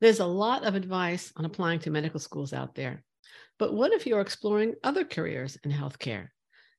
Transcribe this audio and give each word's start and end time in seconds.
There's 0.00 0.20
a 0.20 0.26
lot 0.26 0.64
of 0.64 0.76
advice 0.76 1.32
on 1.36 1.44
applying 1.44 1.80
to 1.80 1.90
medical 1.90 2.20
schools 2.20 2.52
out 2.52 2.76
there. 2.76 3.02
But 3.58 3.74
what 3.74 3.92
if 3.92 4.06
you're 4.06 4.20
exploring 4.20 4.76
other 4.84 5.04
careers 5.04 5.58
in 5.64 5.72
healthcare? 5.72 6.28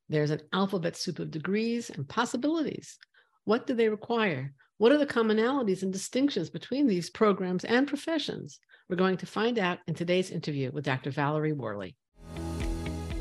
There's 0.07 0.31
an 0.31 0.39
alphabet 0.53 0.95
soup 0.95 1.19
of 1.19 1.29
degrees 1.29 1.89
and 1.89 2.07
possibilities. 2.07 2.97
What 3.43 3.67
do 3.67 3.73
they 3.73 3.89
require? 3.89 4.53
What 4.77 4.93
are 4.93 4.97
the 4.97 5.05
commonalities 5.05 5.83
and 5.83 5.91
distinctions 5.91 6.49
between 6.49 6.87
these 6.87 7.09
programs 7.09 7.65
and 7.65 7.89
professions? 7.89 8.57
We're 8.87 8.95
going 8.95 9.17
to 9.17 9.25
find 9.25 9.59
out 9.59 9.79
in 9.87 9.95
today's 9.95 10.31
interview 10.31 10.71
with 10.71 10.85
Dr. 10.85 11.11
Valerie 11.11 11.51
Worley. 11.51 11.97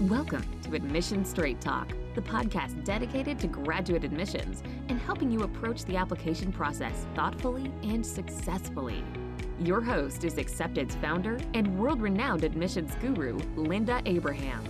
Welcome 0.03 0.45
to 0.63 0.77
Admission 0.77 1.25
Straight 1.25 1.61
Talk, 1.61 1.89
the 2.15 2.23
podcast 2.23 2.85
dedicated 2.85 3.41
to 3.41 3.49
graduate 3.49 4.05
admissions 4.05 4.63
and 4.89 5.01
helping 5.01 5.33
you 5.33 5.41
approach 5.41 5.85
the 5.87 5.97
application 5.97 6.53
process 6.53 7.05
thoughtfully 7.17 7.73
and 7.83 8.07
successfully. 8.07 9.03
Your 9.61 9.81
host 9.81 10.23
is 10.23 10.39
Accepted's 10.39 10.95
founder 10.95 11.37
and 11.53 11.81
world 11.81 12.01
renowned 12.01 12.45
admissions 12.45 12.95
guru, 13.01 13.41
Linda 13.57 14.01
Abraham. 14.07 14.63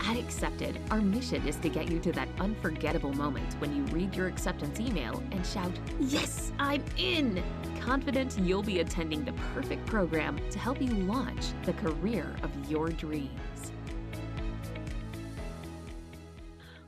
At 0.00 0.16
Accepted, 0.16 0.78
our 0.92 1.00
mission 1.00 1.44
is 1.44 1.56
to 1.56 1.68
get 1.68 1.90
you 1.90 1.98
to 1.98 2.12
that 2.12 2.28
unforgettable 2.38 3.12
moment 3.14 3.54
when 3.54 3.74
you 3.74 3.82
read 3.92 4.14
your 4.14 4.28
acceptance 4.28 4.78
email 4.78 5.20
and 5.32 5.44
shout, 5.44 5.72
Yes, 5.98 6.52
I'm 6.60 6.84
in! 6.96 7.42
Confident 7.80 8.38
you'll 8.38 8.62
be 8.62 8.78
attending 8.78 9.24
the 9.24 9.32
perfect 9.52 9.84
program 9.86 10.38
to 10.52 10.58
help 10.60 10.80
you 10.80 10.90
launch 10.90 11.46
the 11.64 11.72
career 11.72 12.32
of 12.44 12.70
your 12.70 12.90
dreams. 12.90 13.72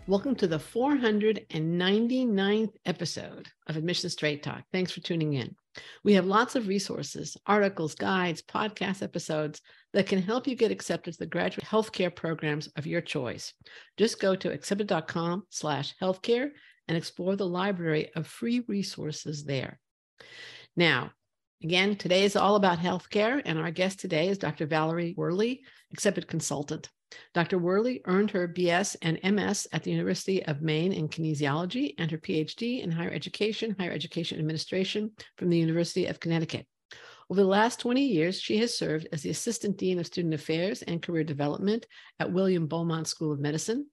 Welcome 0.06 0.36
to 0.36 0.46
the 0.46 0.58
499th 0.58 2.74
episode 2.86 3.48
of 3.66 3.76
Admission 3.76 4.08
Straight 4.08 4.44
Talk. 4.44 4.62
Thanks 4.70 4.92
for 4.92 5.00
tuning 5.00 5.32
in. 5.32 5.56
We 6.04 6.14
have 6.14 6.26
lots 6.26 6.56
of 6.56 6.68
resources, 6.68 7.36
articles, 7.46 7.94
guides, 7.94 8.42
podcast 8.42 9.02
episodes 9.02 9.60
that 9.92 10.06
can 10.06 10.22
help 10.22 10.46
you 10.46 10.54
get 10.54 10.70
accepted 10.70 11.14
to 11.14 11.18
the 11.18 11.26
graduate 11.26 11.66
healthcare 11.66 12.14
programs 12.14 12.68
of 12.76 12.86
your 12.86 13.00
choice. 13.00 13.54
Just 13.96 14.20
go 14.20 14.34
to 14.36 14.52
accepted.com 14.52 15.44
slash 15.50 15.94
healthcare 16.00 16.50
and 16.88 16.96
explore 16.96 17.36
the 17.36 17.46
library 17.46 18.10
of 18.16 18.26
free 18.26 18.64
resources 18.68 19.44
there. 19.44 19.78
Now, 20.76 21.12
again, 21.62 21.96
today 21.96 22.24
is 22.24 22.36
all 22.36 22.56
about 22.56 22.78
healthcare, 22.78 23.42
and 23.44 23.58
our 23.58 23.70
guest 23.70 24.00
today 24.00 24.28
is 24.28 24.38
Dr. 24.38 24.66
Valerie 24.66 25.14
Worley, 25.16 25.62
accepted 25.92 26.26
consultant. 26.26 26.88
Dr. 27.34 27.58
Worley 27.58 28.00
earned 28.04 28.30
her 28.30 28.48
BS 28.48 28.96
and 29.02 29.18
MS 29.22 29.66
at 29.72 29.82
the 29.82 29.90
University 29.90 30.44
of 30.44 30.62
Maine 30.62 30.92
in 30.92 31.08
kinesiology 31.08 31.94
and 31.98 32.10
her 32.10 32.18
PhD 32.18 32.82
in 32.82 32.90
higher 32.90 33.10
education, 33.10 33.74
higher 33.78 33.92
education 33.92 34.38
administration 34.38 35.12
from 35.36 35.48
the 35.48 35.58
University 35.58 36.06
of 36.06 36.20
Connecticut. 36.20 36.66
Over 37.30 37.42
the 37.42 37.46
last 37.46 37.80
20 37.80 38.02
years, 38.02 38.40
she 38.40 38.56
has 38.58 38.76
served 38.76 39.08
as 39.12 39.22
the 39.22 39.30
Assistant 39.30 39.76
Dean 39.76 39.98
of 39.98 40.06
Student 40.06 40.32
Affairs 40.32 40.80
and 40.82 41.02
Career 41.02 41.24
Development 41.24 41.84
at 42.18 42.32
William 42.32 42.66
Beaumont 42.66 43.06
School 43.06 43.32
of 43.32 43.38
Medicine, 43.38 43.86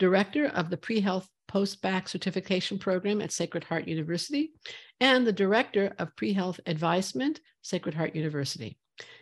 Director 0.00 0.46
of 0.46 0.68
the 0.68 0.76
Pre 0.76 1.00
Health 1.00 1.28
Post 1.46 1.80
Bac 1.80 2.08
Certification 2.08 2.78
Program 2.78 3.20
at 3.20 3.30
Sacred 3.30 3.62
Heart 3.62 3.86
University, 3.86 4.52
and 4.98 5.24
the 5.24 5.32
Director 5.32 5.94
of 5.98 6.16
Pre 6.16 6.32
Health 6.32 6.58
Advisement, 6.66 7.40
Sacred 7.60 7.94
Heart 7.94 8.16
University. 8.16 8.78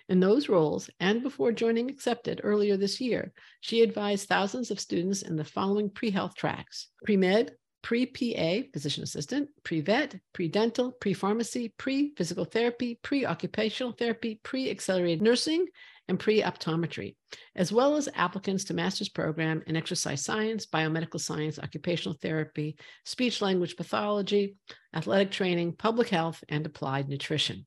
In 0.09 0.21
those 0.21 0.49
roles, 0.49 0.91
and 0.99 1.23
before 1.23 1.53
joining 1.53 1.89
Accepted 1.89 2.41
earlier 2.43 2.77
this 2.77 3.01
year, 3.01 3.33
she 3.61 3.83
advised 3.83 4.29
thousands 4.29 4.71
of 4.71 4.81
students 4.81 5.23
in 5.23 5.37
the 5.37 5.45
following 5.45 5.89
pre 5.89 6.11
health 6.11 6.35
tracks 6.35 6.89
pre 7.05 7.17
med, 7.17 7.53
pre 7.83 8.07
PA, 8.07 8.69
physician 8.73 9.03
assistant, 9.03 9.49
pre 9.63 9.81
vet, 9.81 10.19
pre 10.33 10.49
dental, 10.49 10.93
pre 10.93 11.13
pharmacy, 11.13 11.73
pre 11.79 12.13
physical 12.17 12.45
therapy, 12.45 12.99
pre 13.03 13.25
occupational 13.25 13.93
therapy, 13.93 14.41
pre 14.43 14.71
accelerated 14.71 15.23
nursing, 15.23 15.67
and 16.09 16.19
pre 16.19 16.43
optometry, 16.43 17.15
as 17.55 17.73
well 17.73 17.97
as 17.97 18.09
applicants 18.15 18.65
to 18.65 18.75
master's 18.75 19.09
program 19.09 19.63
in 19.69 19.77
exercise 19.77 20.25
science, 20.25 20.67
biomedical 20.67 21.21
science, 21.21 21.59
occupational 21.59 22.19
therapy, 22.21 22.77
speech 23.05 23.41
language 23.41 23.77
pathology, 23.77 24.57
athletic 24.95 25.31
training, 25.31 25.73
public 25.77 26.09
health, 26.09 26.43
and 26.49 26.67
applied 26.67 27.09
nutrition. 27.09 27.65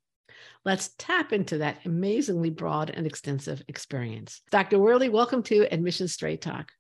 Let's 0.66 0.92
tap 0.98 1.34
into 1.34 1.59
that 1.59 1.86
amazingly 1.86 2.50
broad 2.50 2.90
and 2.90 3.06
extensive 3.06 3.62
experience. 3.68 4.42
Dr. 4.52 4.80
Worley, 4.80 5.09
welcome 5.09 5.44
to 5.44 5.68
Admission 5.72 6.08
Straight 6.08 6.42
Talk. 6.42 6.72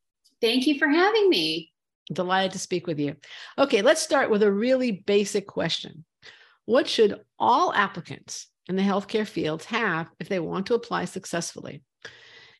Thank 0.41 0.67
you 0.67 0.77
for 0.77 0.87
having 0.87 1.29
me. 1.29 1.71
Delighted 2.11 2.51
to 2.51 2.59
speak 2.59 2.87
with 2.87 2.99
you. 2.99 3.15
Okay, 3.57 3.81
let's 3.81 4.01
start 4.01 4.29
with 4.29 4.43
a 4.43 4.51
really 4.51 4.91
basic 4.91 5.47
question. 5.47 6.05
What 6.65 6.87
should 6.87 7.21
all 7.39 7.73
applicants 7.73 8.47
in 8.67 8.75
the 8.75 8.81
healthcare 8.81 9.27
fields 9.27 9.65
have 9.65 10.09
if 10.19 10.29
they 10.29 10.39
want 10.39 10.67
to 10.67 10.75
apply 10.75 11.05
successfully? 11.05 11.81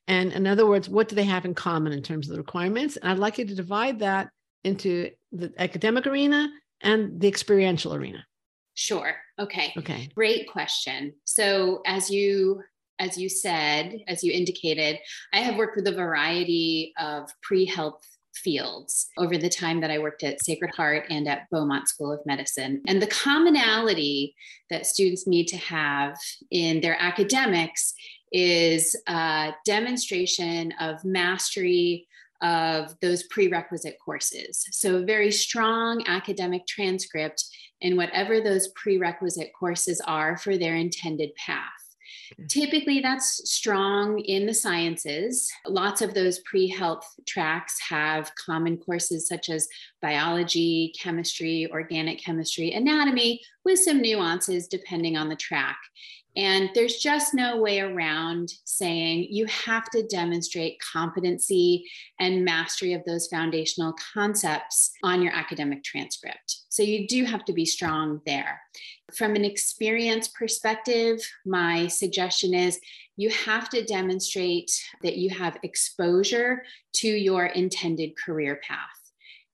And 0.08 0.34
in 0.34 0.48
other 0.48 0.66
words, 0.66 0.90
what 0.90 1.08
do 1.08 1.16
they 1.16 1.24
have 1.24 1.46
in 1.46 1.54
common 1.54 1.94
in 1.94 2.04
terms 2.04 2.28
of 2.28 2.36
the 2.36 2.42
requirements? 2.42 2.98
And 2.98 3.10
I'd 3.10 3.20
like 3.20 3.38
you 3.38 3.46
to 3.46 3.56
divide 3.56 4.00
that 4.00 4.30
into 4.64 5.12
the 5.32 5.54
academic 5.58 6.08
arena 6.08 6.50
and 6.82 7.20
the 7.20 7.28
experiential 7.28 7.94
arena. 7.94 8.26
Sure. 8.76 9.16
Okay. 9.40 9.74
Okay. 9.78 10.10
Great 10.16 10.50
question. 10.50 11.14
So 11.26 11.82
as 11.86 12.10
you 12.10 12.62
as 13.00 13.18
you 13.18 13.28
said, 13.28 14.00
as 14.08 14.24
you 14.24 14.32
indicated, 14.32 15.00
I 15.34 15.40
have 15.40 15.58
worked 15.58 15.76
with 15.76 15.88
a 15.88 15.92
variety 15.92 16.94
of 17.00 17.30
pre-health 17.42 18.06
fields 18.36 19.10
over 19.18 19.38
the 19.38 19.50
time 19.50 19.82
that 19.82 19.92
I 19.92 20.00
worked 20.00 20.24
at 20.24 20.44
Sacred 20.44 20.74
Heart 20.76 21.06
and 21.10 21.28
at 21.28 21.50
Beaumont 21.52 21.88
School 21.88 22.12
of 22.12 22.20
Medicine. 22.26 22.82
And 22.88 23.02
the 23.02 23.08
commonality 23.08 24.36
that 24.70 24.86
students 24.86 25.28
need 25.28 25.48
to 25.50 25.58
have 25.58 26.18
in 26.52 26.82
their 26.82 26.98
academics 27.00 27.94
is 28.32 28.96
a 29.08 29.54
demonstration 29.66 30.74
of 30.80 31.04
mastery 31.04 32.08
of 32.42 32.94
those 33.02 33.24
prerequisite 33.24 33.98
courses. 34.04 34.66
So, 34.72 34.98
a 34.98 35.06
very 35.06 35.32
strong 35.32 36.04
academic 36.08 36.68
transcript 36.68 37.46
in 37.84 37.96
whatever 37.96 38.42
those 38.42 38.70
prerequisite 38.70 39.52
courses 39.58 40.02
are 40.02 40.38
for 40.38 40.58
their 40.58 40.76
intended 40.76 41.36
path. 41.36 41.70
Typically, 42.48 43.00
that's 43.00 43.50
strong 43.52 44.20
in 44.20 44.46
the 44.46 44.54
sciences. 44.54 45.52
Lots 45.68 46.02
of 46.02 46.14
those 46.14 46.40
pre 46.40 46.68
health 46.68 47.06
tracks 47.28 47.80
have 47.88 48.34
common 48.36 48.78
courses 48.78 49.28
such 49.28 49.50
as 49.50 49.68
biology, 50.02 50.94
chemistry, 51.00 51.70
organic 51.72 52.20
chemistry, 52.20 52.72
anatomy, 52.72 53.42
with 53.66 53.80
some 53.80 54.02
nuances 54.02 54.68
depending 54.68 55.16
on 55.16 55.30
the 55.30 55.36
track. 55.36 55.78
And 56.36 56.72
there's 56.74 56.98
just 56.98 57.34
no 57.34 57.62
way 57.62 57.80
around 57.80 58.52
saying 58.64 59.28
you 59.30 59.46
have 59.46 59.90
to 59.92 60.06
demonstrate 60.08 60.80
competency 60.80 61.86
and 62.20 62.44
mastery 62.44 62.94
of 62.94 63.04
those 63.06 63.28
foundational 63.28 63.94
concepts 64.14 64.92
on 65.04 65.22
your 65.22 65.34
academic 65.34 65.84
transcript. 65.84 66.62
So 66.70 66.82
you 66.82 67.08
do 67.08 67.24
have 67.26 67.46
to 67.46 67.54
be 67.54 67.66
strong 67.66 68.22
there. 68.26 68.60
From 69.16 69.36
an 69.36 69.46
experience 69.46 70.28
perspective, 70.28 71.20
my 71.46 71.88
suggestion 71.88 72.56
is 72.56 72.80
you 73.16 73.30
have 73.30 73.70
to 73.70 73.86
demonstrate 73.86 74.72
that 75.04 75.18
you 75.18 75.30
have 75.30 75.60
exposure 75.62 76.64
to 76.96 77.08
your 77.08 77.46
intended 77.46 78.18
career 78.18 78.60
path. 78.68 79.03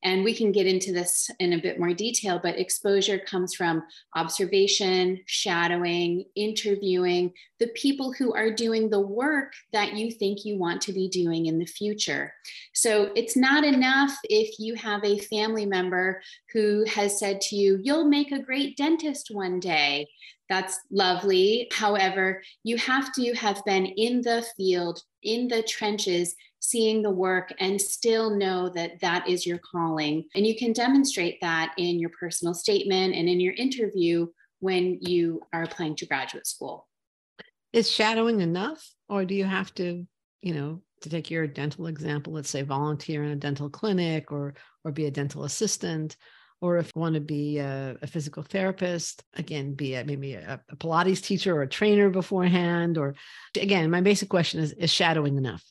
And 0.03 0.23
we 0.23 0.33
can 0.33 0.51
get 0.51 0.65
into 0.65 0.93
this 0.93 1.29
in 1.39 1.53
a 1.53 1.61
bit 1.61 1.79
more 1.79 1.93
detail, 1.93 2.39
but 2.41 2.57
exposure 2.57 3.19
comes 3.19 3.53
from 3.53 3.83
observation, 4.15 5.21
shadowing, 5.25 6.25
interviewing 6.35 7.33
the 7.59 7.67
people 7.75 8.13
who 8.13 8.33
are 8.33 8.49
doing 8.49 8.89
the 8.89 9.01
work 9.01 9.53
that 9.73 9.93
you 9.93 10.11
think 10.11 10.45
you 10.45 10.57
want 10.57 10.81
to 10.83 10.93
be 10.93 11.09
doing 11.09 11.47
in 11.47 11.59
the 11.59 11.65
future. 11.65 12.33
So 12.73 13.11
it's 13.15 13.35
not 13.35 13.65
enough 13.65 14.15
if 14.23 14.59
you 14.59 14.75
have 14.75 15.03
a 15.03 15.19
family 15.19 15.65
member 15.65 16.21
who 16.53 16.85
has 16.85 17.19
said 17.19 17.41
to 17.41 17.55
you, 17.55 17.79
You'll 17.83 18.05
make 18.05 18.31
a 18.31 18.39
great 18.39 18.77
dentist 18.77 19.29
one 19.31 19.59
day. 19.59 20.07
That's 20.49 20.79
lovely. 20.89 21.69
However, 21.71 22.41
you 22.63 22.77
have 22.77 23.13
to 23.13 23.33
have 23.33 23.63
been 23.65 23.85
in 23.85 24.21
the 24.21 24.45
field, 24.57 25.03
in 25.21 25.47
the 25.47 25.61
trenches, 25.61 26.35
seeing 26.59 27.01
the 27.01 27.09
work 27.09 27.53
and 27.59 27.79
still 27.79 28.29
know 28.29 28.69
that 28.69 28.99
that 29.01 29.27
is 29.27 29.45
your 29.45 29.59
calling. 29.59 30.25
And 30.35 30.45
you 30.45 30.57
can 30.57 30.73
demonstrate 30.73 31.39
that 31.41 31.73
in 31.77 31.99
your 31.99 32.11
personal 32.19 32.53
statement 32.53 33.15
and 33.15 33.27
in 33.29 33.39
your 33.39 33.53
interview 33.53 34.27
when 34.59 34.99
you 35.01 35.41
are 35.53 35.63
applying 35.63 35.95
to 35.95 36.05
graduate 36.05 36.47
school. 36.47 36.87
Is 37.71 37.89
shadowing 37.89 38.41
enough, 38.41 38.83
or 39.07 39.25
do 39.25 39.35
you 39.35 39.45
have 39.45 39.73
to, 39.75 40.05
you 40.41 40.53
know, 40.53 40.81
to 41.01 41.09
take 41.09 41.31
your 41.31 41.47
dental 41.47 41.87
example, 41.87 42.33
let's 42.33 42.49
say 42.49 42.61
volunteer 42.61 43.23
in 43.23 43.29
a 43.29 43.35
dental 43.35 43.69
clinic 43.69 44.31
or 44.31 44.55
or 44.83 44.91
be 44.91 45.05
a 45.05 45.11
dental 45.11 45.43
assistant, 45.43 46.17
or 46.61 46.77
if 46.77 46.91
you 46.95 47.01
want 47.01 47.15
to 47.15 47.21
be 47.21 47.59
a, 47.59 47.95
a 48.01 48.07
physical 48.07 48.43
therapist, 48.43 49.23
again, 49.35 49.73
be 49.73 49.95
a, 49.95 50.03
maybe 50.03 50.33
a, 50.33 50.61
a 50.69 50.75
Pilates 50.75 51.21
teacher 51.21 51.55
or 51.55 51.61
a 51.61 51.69
trainer 51.69 52.09
beforehand, 52.09 52.97
or 52.97 53.15
again, 53.55 53.89
my 53.89 54.01
basic 54.01 54.29
question 54.29 54.59
is: 54.59 54.73
Is 54.73 54.91
shadowing 54.91 55.37
enough? 55.37 55.63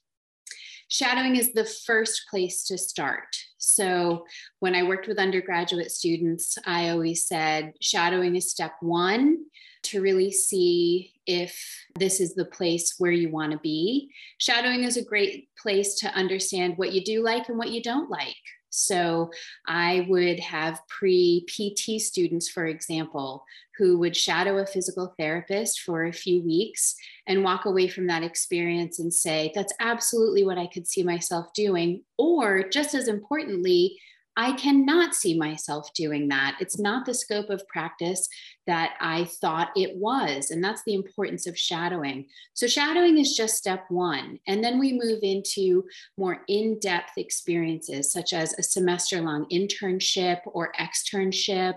Shadowing 0.88 1.36
is 1.36 1.52
the 1.52 1.64
first 1.64 2.22
place 2.28 2.64
to 2.64 2.78
start. 2.78 3.36
So 3.58 4.24
when 4.60 4.74
I 4.74 4.82
worked 4.82 5.08
with 5.08 5.18
undergraduate 5.18 5.90
students, 5.90 6.58
I 6.66 6.90
always 6.90 7.26
said 7.26 7.72
shadowing 7.80 8.36
is 8.36 8.50
step 8.50 8.72
one, 8.80 9.44
to 9.84 10.02
really 10.02 10.32
see 10.32 11.12
if 11.26 11.56
this 11.98 12.20
is 12.20 12.34
the 12.34 12.44
place 12.44 12.94
where 12.98 13.12
you 13.12 13.30
want 13.30 13.52
to 13.52 13.58
be. 13.58 14.10
Shadowing 14.38 14.84
is 14.84 14.96
a 14.96 15.04
great 15.04 15.48
place 15.56 15.94
to 15.96 16.12
understand 16.14 16.76
what 16.76 16.92
you 16.92 17.02
do 17.04 17.22
like 17.22 17.48
and 17.48 17.58
what 17.58 17.70
you 17.70 17.82
don't 17.82 18.10
like. 18.10 18.34
So 18.70 19.30
I 19.66 20.06
would 20.08 20.40
have 20.40 20.80
pre 20.88 21.46
PT 21.46 22.00
students, 22.00 22.48
for 22.48 22.66
example, 22.66 23.44
who 23.76 23.98
would 23.98 24.16
shadow 24.16 24.58
a 24.58 24.66
physical 24.66 25.14
therapist 25.18 25.80
for 25.80 26.04
a 26.04 26.12
few 26.12 26.42
weeks 26.42 26.94
and 27.26 27.44
walk 27.44 27.64
away 27.64 27.88
from 27.88 28.08
that 28.08 28.24
experience 28.24 28.98
and 28.98 29.12
say, 29.14 29.52
that's 29.54 29.72
absolutely 29.80 30.44
what 30.44 30.58
I 30.58 30.66
could 30.66 30.86
see 30.86 31.02
myself 31.02 31.52
doing. 31.54 32.02
Or 32.18 32.64
just 32.68 32.94
as 32.94 33.08
importantly, 33.08 33.98
I 34.38 34.52
cannot 34.52 35.16
see 35.16 35.36
myself 35.36 35.92
doing 35.94 36.28
that. 36.28 36.58
It's 36.60 36.78
not 36.78 37.04
the 37.04 37.12
scope 37.12 37.50
of 37.50 37.66
practice 37.66 38.28
that 38.68 38.94
I 39.00 39.24
thought 39.24 39.70
it 39.74 39.96
was. 39.96 40.52
And 40.52 40.62
that's 40.62 40.84
the 40.84 40.94
importance 40.94 41.48
of 41.48 41.58
shadowing. 41.58 42.26
So, 42.54 42.68
shadowing 42.68 43.18
is 43.18 43.34
just 43.36 43.56
step 43.56 43.86
one. 43.88 44.38
And 44.46 44.62
then 44.62 44.78
we 44.78 44.92
move 44.92 45.18
into 45.22 45.84
more 46.16 46.42
in 46.46 46.78
depth 46.78 47.16
experiences, 47.16 48.12
such 48.12 48.32
as 48.32 48.54
a 48.56 48.62
semester 48.62 49.20
long 49.20 49.46
internship 49.50 50.40
or 50.46 50.72
externship, 50.78 51.74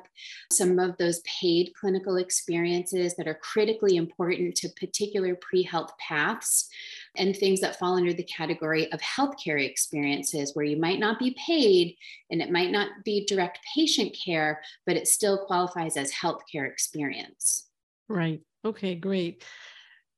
some 0.52 0.78
of 0.78 0.96
those 0.98 1.22
paid 1.22 1.72
clinical 1.80 2.18
experiences 2.18 3.16
that 3.16 3.28
are 3.28 3.40
critically 3.42 3.96
important 3.96 4.56
to 4.58 4.70
particular 4.80 5.36
pre 5.36 5.64
health 5.64 5.94
paths 5.98 6.70
and 7.16 7.36
things 7.36 7.60
that 7.62 7.78
fall 7.78 7.96
under 7.96 8.14
the 8.14 8.24
category 8.24 8.92
of 8.92 9.02
healthcare 9.02 9.64
experiences 9.64 10.52
where 10.54 10.66
you 10.66 10.78
might 10.78 11.00
not 11.00 11.20
be 11.20 11.36
paid 11.46 11.96
and 12.30 12.42
it 12.42 12.52
might 12.52 12.72
not 12.72 12.90
be 13.04 13.26
direct 13.26 13.60
patient 13.76 14.16
care, 14.24 14.62
but 14.86 14.96
it 14.96 15.08
still 15.08 15.46
qualifies 15.46 15.98
as 15.98 16.12
healthcare 16.12 16.70
experience. 16.70 17.68
Right. 18.08 18.42
Okay, 18.64 18.96
great. 18.96 19.44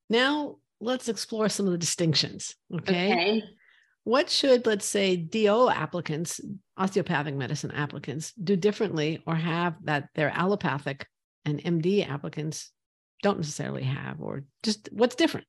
Now 0.09 0.57
let's 0.79 1.09
explore 1.09 1.49
some 1.49 1.65
of 1.65 1.71
the 1.71 1.77
distinctions. 1.77 2.55
Okay. 2.73 3.11
okay. 3.11 3.43
What 4.05 4.29
should, 4.29 4.65
let's 4.65 4.85
say, 4.85 5.15
DO 5.15 5.69
applicants, 5.69 6.41
osteopathic 6.77 7.35
medicine 7.35 7.71
applicants, 7.71 8.33
do 8.33 8.57
differently 8.57 9.23
or 9.25 9.35
have 9.35 9.75
that 9.85 10.09
their 10.13 10.29
allopathic 10.29 11.07
and 11.45 11.63
MD 11.63 12.07
applicants 12.07 12.71
don't 13.21 13.37
necessarily 13.37 13.83
have, 13.83 14.21
or 14.21 14.43
just 14.61 14.89
what's 14.91 15.15
different? 15.15 15.47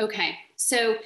Okay, 0.00 0.36
so 0.56 0.96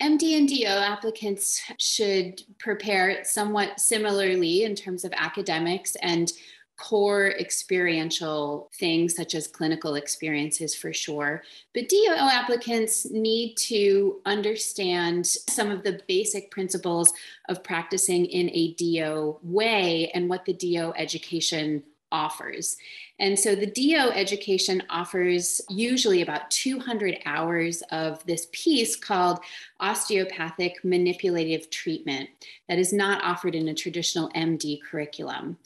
MD 0.00 0.36
and 0.36 0.48
DO 0.48 0.66
applicants 0.66 1.62
should 1.78 2.42
prepare 2.58 3.22
somewhat 3.24 3.78
similarly 3.78 4.64
in 4.64 4.74
terms 4.74 5.04
of 5.04 5.12
academics 5.14 5.94
and 6.02 6.32
core 6.76 7.28
experiential 7.38 8.68
things 8.74 9.14
such 9.14 9.36
as 9.36 9.46
clinical 9.46 9.94
experiences 9.94 10.74
for 10.74 10.92
sure. 10.92 11.44
But 11.72 11.88
DO 11.88 12.16
applicants 12.18 13.08
need 13.08 13.54
to 13.58 14.20
understand 14.26 15.24
some 15.24 15.70
of 15.70 15.84
the 15.84 16.00
basic 16.08 16.50
principles 16.50 17.12
of 17.48 17.62
practicing 17.62 18.24
in 18.26 18.50
a 18.50 18.74
DO 18.74 19.38
way 19.44 20.10
and 20.14 20.28
what 20.28 20.44
the 20.44 20.54
DO 20.54 20.92
education 20.96 21.84
offers. 22.10 22.76
And 23.18 23.38
so 23.38 23.54
the 23.54 23.66
DO 23.66 24.10
education 24.14 24.82
offers 24.90 25.60
usually 25.68 26.22
about 26.22 26.50
200 26.50 27.18
hours 27.24 27.82
of 27.90 28.24
this 28.26 28.48
piece 28.52 28.96
called 28.96 29.40
osteopathic 29.80 30.84
manipulative 30.84 31.70
treatment 31.70 32.28
that 32.68 32.78
is 32.78 32.92
not 32.92 33.22
offered 33.22 33.54
in 33.54 33.68
a 33.68 33.74
traditional 33.74 34.28
MD 34.30 34.80
curriculum. 34.82 35.58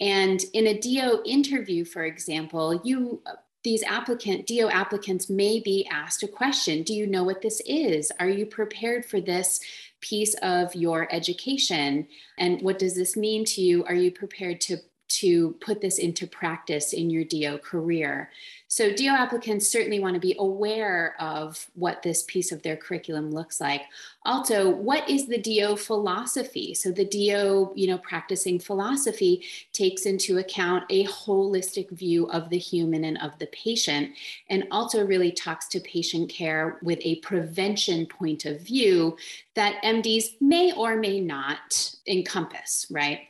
And 0.00 0.42
in 0.52 0.66
a 0.66 0.78
DO 0.78 1.22
interview, 1.26 1.84
for 1.84 2.04
example, 2.04 2.80
you 2.84 3.22
these 3.64 3.84
applicant 3.84 4.48
DO 4.48 4.68
applicants 4.70 5.30
may 5.30 5.60
be 5.60 5.86
asked 5.90 6.22
a 6.22 6.28
question 6.28 6.82
Do 6.82 6.94
you 6.94 7.06
know 7.06 7.22
what 7.22 7.42
this 7.42 7.60
is? 7.66 8.10
Are 8.18 8.28
you 8.28 8.46
prepared 8.46 9.04
for 9.04 9.20
this 9.20 9.60
piece 10.00 10.34
of 10.42 10.74
your 10.74 11.06
education? 11.14 12.08
And 12.38 12.60
what 12.62 12.78
does 12.78 12.96
this 12.96 13.16
mean 13.16 13.44
to 13.46 13.60
you? 13.60 13.84
Are 13.84 13.94
you 13.94 14.10
prepared 14.10 14.60
to 14.62 14.78
to 15.18 15.52
put 15.60 15.80
this 15.80 15.98
into 15.98 16.26
practice 16.26 16.92
in 16.92 17.10
your 17.10 17.24
DO 17.24 17.58
career. 17.58 18.30
So, 18.72 18.90
DO 18.90 19.08
applicants 19.08 19.68
certainly 19.68 20.00
want 20.00 20.14
to 20.14 20.20
be 20.20 20.34
aware 20.38 21.14
of 21.20 21.68
what 21.74 22.02
this 22.02 22.22
piece 22.22 22.52
of 22.52 22.62
their 22.62 22.74
curriculum 22.74 23.30
looks 23.30 23.60
like. 23.60 23.82
Also, 24.24 24.70
what 24.70 25.06
is 25.10 25.26
the 25.26 25.36
DO 25.36 25.76
philosophy? 25.76 26.72
So, 26.72 26.90
the 26.90 27.04
DO, 27.04 27.72
you 27.74 27.86
know, 27.86 27.98
practicing 27.98 28.58
philosophy 28.58 29.44
takes 29.74 30.06
into 30.06 30.38
account 30.38 30.84
a 30.88 31.04
holistic 31.04 31.90
view 31.90 32.30
of 32.30 32.48
the 32.48 32.56
human 32.56 33.04
and 33.04 33.18
of 33.18 33.38
the 33.38 33.48
patient, 33.48 34.12
and 34.48 34.66
also 34.70 35.04
really 35.04 35.32
talks 35.32 35.68
to 35.68 35.80
patient 35.80 36.30
care 36.30 36.78
with 36.80 36.98
a 37.02 37.16
prevention 37.16 38.06
point 38.06 38.46
of 38.46 38.62
view 38.62 39.18
that 39.54 39.82
MDs 39.82 40.40
may 40.40 40.72
or 40.72 40.96
may 40.96 41.20
not 41.20 41.94
encompass, 42.06 42.86
right? 42.90 43.20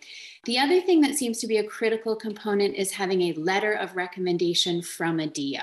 The 0.45 0.59
other 0.59 0.81
thing 0.81 1.01
that 1.03 1.15
seems 1.15 1.39
to 1.39 1.47
be 1.47 1.59
a 1.59 1.65
critical 1.65 2.17
component 2.17 2.75
is 2.75 2.91
having 2.91 3.23
a 3.23 3.33
letter 3.35 3.75
of 3.75 3.95
recommendation 3.95 4.83
from 4.83 5.21
a 5.21 5.29
DO 5.29 5.59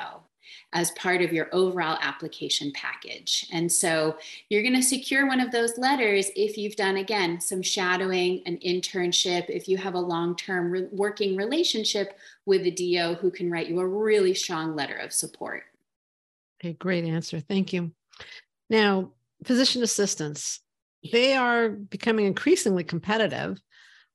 as 0.72 0.92
part 0.92 1.22
of 1.22 1.34
your 1.34 1.50
overall 1.52 1.98
application 2.02 2.72
package. 2.74 3.46
And 3.52 3.70
so 3.70 4.18
you're 4.50 4.62
going 4.62 4.76
to 4.76 4.82
secure 4.84 5.28
one 5.28 5.42
of 5.42 5.52
those 5.52 5.78
letters 5.78 6.30
if 6.36 6.58
you've 6.58 6.78
done, 6.78 6.98
again, 6.98 7.42
some 7.42 7.62
shadowing, 7.62 8.42
an 8.46 8.58
internship, 8.66 9.50
if 9.50 9.68
you 9.68 9.78
have 9.78 9.96
a 9.96 10.00
long 10.00 10.36
term 10.36 10.72
re- 10.72 10.88
working 10.92 11.36
relationship 11.36 12.18
with 12.46 12.62
a 12.62 12.72
DO 12.72 13.16
who 13.16 13.32
can 13.32 13.52
write 13.52 13.68
you 13.68 13.80
a 13.80 13.88
really 13.88 14.34
strong 14.34 14.76
letter 14.76 14.96
of 14.96 15.12
support. 15.12 15.64
Okay, 16.62 16.74
great 16.74 17.04
answer. 17.04 17.40
Thank 17.42 17.74
you. 17.74 17.92
Now, 18.70 19.12
physician 19.44 19.84
assistants, 19.84 20.62
they 21.12 21.34
are 21.34 21.70
becoming 21.70 22.26
increasingly 22.26 22.84
competitive 22.84 23.60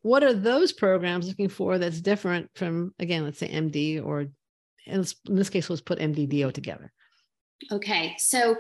what 0.05 0.23
are 0.23 0.35
those 0.35 0.71
programs 0.71 1.27
looking 1.27 1.49
for 1.49 1.79
that's 1.79 2.03
different 2.03 2.51
from 2.55 2.93
again 2.99 3.25
let's 3.25 3.39
say 3.39 3.49
md 3.49 4.05
or 4.05 4.27
in 4.85 5.05
this 5.25 5.49
case 5.49 5.71
let's 5.71 5.81
put 5.81 5.99
mddo 5.99 6.53
together? 6.53 6.93
Okay 7.73 8.15
so 8.19 8.55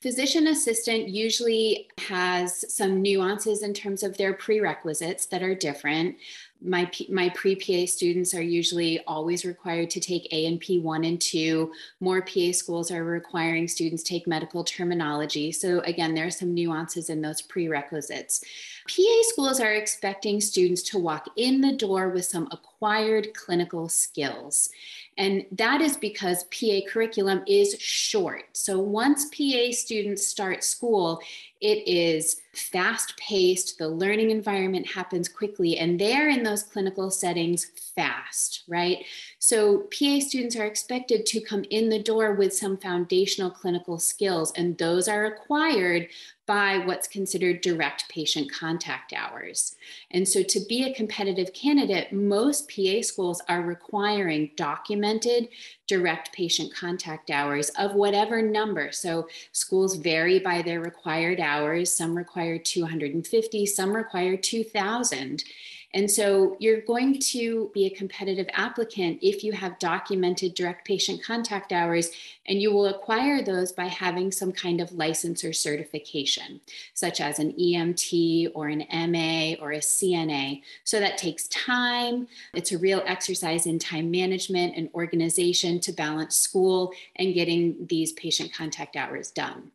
physician 0.00 0.46
assistant 0.46 1.08
usually 1.08 1.88
has 1.98 2.64
some 2.72 3.02
nuances 3.02 3.62
in 3.62 3.74
terms 3.74 4.02
of 4.02 4.16
their 4.16 4.32
prerequisites 4.32 5.26
that 5.26 5.42
are 5.42 5.54
different 5.54 6.16
my 6.62 6.90
my 7.08 7.28
pre-PA 7.30 7.86
students 7.86 8.34
are 8.34 8.42
usually 8.42 9.00
always 9.06 9.44
required 9.44 9.90
to 9.90 10.00
take 10.00 10.28
A&P 10.30 10.78
1 10.78 11.04
and 11.04 11.20
2. 11.20 11.72
More 12.00 12.22
PA 12.22 12.52
schools 12.52 12.90
are 12.90 13.04
requiring 13.04 13.66
students 13.66 14.02
take 14.02 14.26
medical 14.26 14.62
terminology. 14.62 15.52
So 15.52 15.80
again, 15.80 16.14
there 16.14 16.26
are 16.26 16.30
some 16.30 16.54
nuances 16.54 17.08
in 17.08 17.22
those 17.22 17.40
prerequisites. 17.40 18.44
PA 18.88 19.22
schools 19.22 19.60
are 19.60 19.72
expecting 19.72 20.40
students 20.40 20.82
to 20.82 20.98
walk 20.98 21.28
in 21.36 21.60
the 21.60 21.72
door 21.72 22.10
with 22.10 22.24
some 22.24 22.48
acquired 22.50 23.32
clinical 23.34 23.88
skills. 23.88 24.70
And 25.16 25.44
that 25.52 25.80
is 25.80 25.96
because 25.96 26.44
PA 26.44 26.80
curriculum 26.88 27.42
is 27.46 27.76
short. 27.78 28.44
So 28.52 28.78
once 28.78 29.26
PA 29.26 29.70
students 29.70 29.89
start 30.16 30.64
school, 30.64 31.20
it 31.60 31.86
is 31.86 32.40
fast 32.52 33.16
paced, 33.16 33.78
the 33.78 33.88
learning 33.88 34.30
environment 34.30 34.86
happens 34.86 35.28
quickly, 35.28 35.78
and 35.78 36.00
they're 36.00 36.28
in 36.28 36.42
those 36.42 36.62
clinical 36.62 37.10
settings 37.10 37.66
fast, 37.94 38.64
right? 38.66 39.04
So, 39.38 39.88
PA 39.96 40.18
students 40.20 40.56
are 40.56 40.66
expected 40.66 41.26
to 41.26 41.40
come 41.40 41.64
in 41.70 41.88
the 41.88 42.02
door 42.02 42.34
with 42.34 42.54
some 42.54 42.76
foundational 42.76 43.50
clinical 43.50 43.98
skills, 43.98 44.52
and 44.56 44.76
those 44.78 45.06
are 45.06 45.26
acquired 45.26 46.08
by 46.50 46.78
what's 46.78 47.06
considered 47.06 47.60
direct 47.60 48.08
patient 48.08 48.50
contact 48.50 49.12
hours. 49.12 49.76
And 50.10 50.26
so, 50.26 50.42
to 50.42 50.60
be 50.68 50.82
a 50.82 50.94
competitive 50.94 51.52
candidate, 51.52 52.12
most 52.12 52.68
PA 52.68 53.02
schools 53.02 53.40
are 53.48 53.62
requiring 53.62 54.50
documented 54.56 55.48
direct 55.86 56.32
patient 56.32 56.74
contact 56.74 57.30
hours 57.30 57.70
of 57.78 57.94
whatever 57.94 58.42
number. 58.42 58.90
So, 58.90 59.28
schools 59.52 59.94
vary 59.96 60.40
by 60.40 60.62
their 60.62 60.80
required 60.80 61.38
hours. 61.38 61.92
Some 61.92 62.16
require 62.16 62.39
250, 62.58 63.66
some 63.66 63.94
require 63.94 64.36
2,000. 64.36 65.44
And 65.92 66.08
so 66.08 66.56
you're 66.60 66.82
going 66.82 67.18
to 67.18 67.70
be 67.74 67.86
a 67.86 67.90
competitive 67.90 68.46
applicant 68.52 69.18
if 69.22 69.42
you 69.42 69.52
have 69.52 69.78
documented 69.80 70.54
direct 70.54 70.86
patient 70.86 71.22
contact 71.22 71.72
hours, 71.72 72.10
and 72.46 72.62
you 72.62 72.72
will 72.72 72.86
acquire 72.86 73.42
those 73.42 73.72
by 73.72 73.86
having 73.86 74.30
some 74.30 74.52
kind 74.52 74.80
of 74.80 74.92
license 74.92 75.42
or 75.42 75.52
certification, 75.52 76.60
such 76.94 77.20
as 77.20 77.40
an 77.40 77.52
EMT 77.54 78.52
or 78.54 78.68
an 78.68 78.86
MA 79.10 79.54
or 79.60 79.72
a 79.72 79.78
CNA. 79.78 80.62
So 80.84 81.00
that 81.00 81.18
takes 81.18 81.48
time. 81.48 82.28
It's 82.54 82.72
a 82.72 82.78
real 82.78 83.02
exercise 83.04 83.66
in 83.66 83.80
time 83.80 84.10
management 84.12 84.76
and 84.76 84.90
organization 84.94 85.80
to 85.80 85.92
balance 85.92 86.36
school 86.36 86.92
and 87.16 87.34
getting 87.34 87.86
these 87.88 88.12
patient 88.12 88.52
contact 88.52 88.94
hours 88.94 89.32
done. 89.32 89.72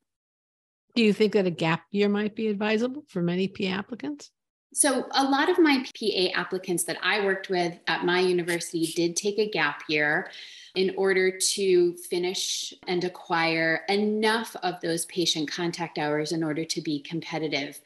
Do 0.96 1.04
you 1.04 1.14
think 1.14 1.34
that 1.34 1.46
a 1.46 1.52
gap 1.52 1.84
year 1.92 2.08
might 2.08 2.36
be 2.36 2.48
advisable 2.48 3.04
for 3.08 3.22
many 3.22 3.48
P 3.48 3.68
applicants? 3.68 4.32
So, 4.74 5.08
a 5.12 5.24
lot 5.24 5.50
of 5.50 5.58
my 5.58 5.86
PA 5.98 6.38
applicants 6.40 6.84
that 6.84 6.98
I 7.02 7.24
worked 7.24 7.50
with 7.50 7.78
at 7.88 8.04
my 8.04 8.20
university 8.20 8.86
did 8.94 9.16
take 9.16 9.40
a 9.40 9.50
gap 9.50 9.84
year. 9.88 10.30
in 10.76 10.94
order 10.98 11.32
to 11.32 11.94
finish 11.94 12.74
and 12.86 13.06
acquire 13.06 13.86
enough 13.88 14.58
of 14.62 14.82
those 14.82 15.06
patient 15.06 15.50
contact 15.50 15.98
hours 15.98 16.34
in 16.34 16.44
order 16.44 16.66
to 16.66 16.82
be 16.82 17.00
competitive. 17.00 17.80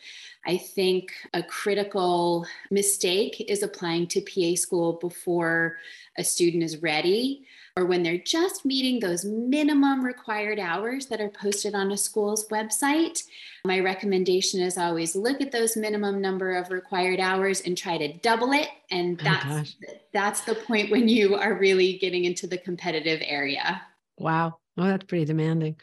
I 0.48 0.58
think 0.58 1.12
a 1.36 1.44
critical 1.44 2.48
mistake 2.72 3.46
is 3.48 3.62
applying 3.62 4.08
to 4.08 4.22
PA 4.22 4.56
school 4.56 4.94
before 4.94 5.78
a 6.18 6.24
student 6.24 6.64
is 6.64 6.82
ready 6.82 7.46
or 7.76 7.86
when 7.86 8.04
they're 8.04 8.18
just 8.18 8.66
meeting 8.66 9.00
those 9.00 9.26
minimum 9.26 10.04
required 10.04 10.60
hours 10.60 11.08
that 11.08 11.22
are 11.22 11.30
posted 11.30 11.76
on 11.76 11.92
a 11.92 11.98
school's 11.98 12.48
website. 12.50 13.24
My 13.66 13.80
recommendation 13.80 14.62
is 14.62 14.78
always 14.78 15.16
look 15.16 15.42
at 15.42 15.52
those 15.52 15.78
minimum 15.78 16.22
number 16.22 16.56
of 16.56 16.72
required 16.72 17.20
hours 17.20 17.62
and 17.62 17.78
try 17.78 17.98
to 17.98 18.14
double 18.20 18.52
it. 18.52 18.70
And 18.92 19.20
oh 19.22 19.24
that's 19.24 19.76
oh 19.88 19.94
that's 20.14 20.42
the 20.42 20.56
point 20.56 20.92
when 20.92 21.08
you 21.08 21.36
are 21.36 21.58
really 21.58 21.98
getting 21.98 22.26
into 22.26 22.48
the 22.48 22.58
competitive 22.58 23.22
area. 23.24 23.82
Wow. 24.18 24.58
Oh, 24.78 24.86
that's 24.86 25.06
pretty 25.06 25.26
demanding. 25.26 25.76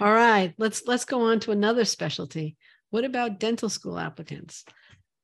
All 0.00 0.12
right, 0.12 0.52
let's 0.58 0.82
let's 0.86 1.06
go 1.06 1.22
on 1.22 1.40
to 1.40 1.52
another 1.52 1.84
specialty. 1.84 2.56
What 2.90 3.04
about 3.04 3.40
dental 3.40 3.68
school 3.68 3.98
applicants? 3.98 4.64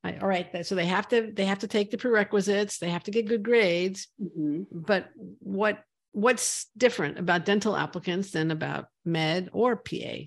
I, 0.02 0.16
all 0.16 0.28
right, 0.28 0.64
so 0.64 0.74
they 0.74 0.86
have 0.86 1.08
to 1.08 1.30
they 1.30 1.44
have 1.44 1.58
to 1.58 1.68
take 1.68 1.90
the 1.90 1.98
prerequisites. 1.98 2.78
They 2.78 2.88
have 2.88 3.04
to 3.04 3.10
get 3.10 3.28
good 3.28 3.42
grades. 3.42 4.08
Mm-hmm. 4.20 4.62
But 4.72 5.10
what 5.40 5.82
what's 6.12 6.66
different 6.76 7.18
about 7.18 7.44
dental 7.44 7.76
applicants 7.76 8.32
than 8.32 8.50
about 8.50 8.86
med 9.04 9.48
or 9.52 9.76
PA? 9.76 10.24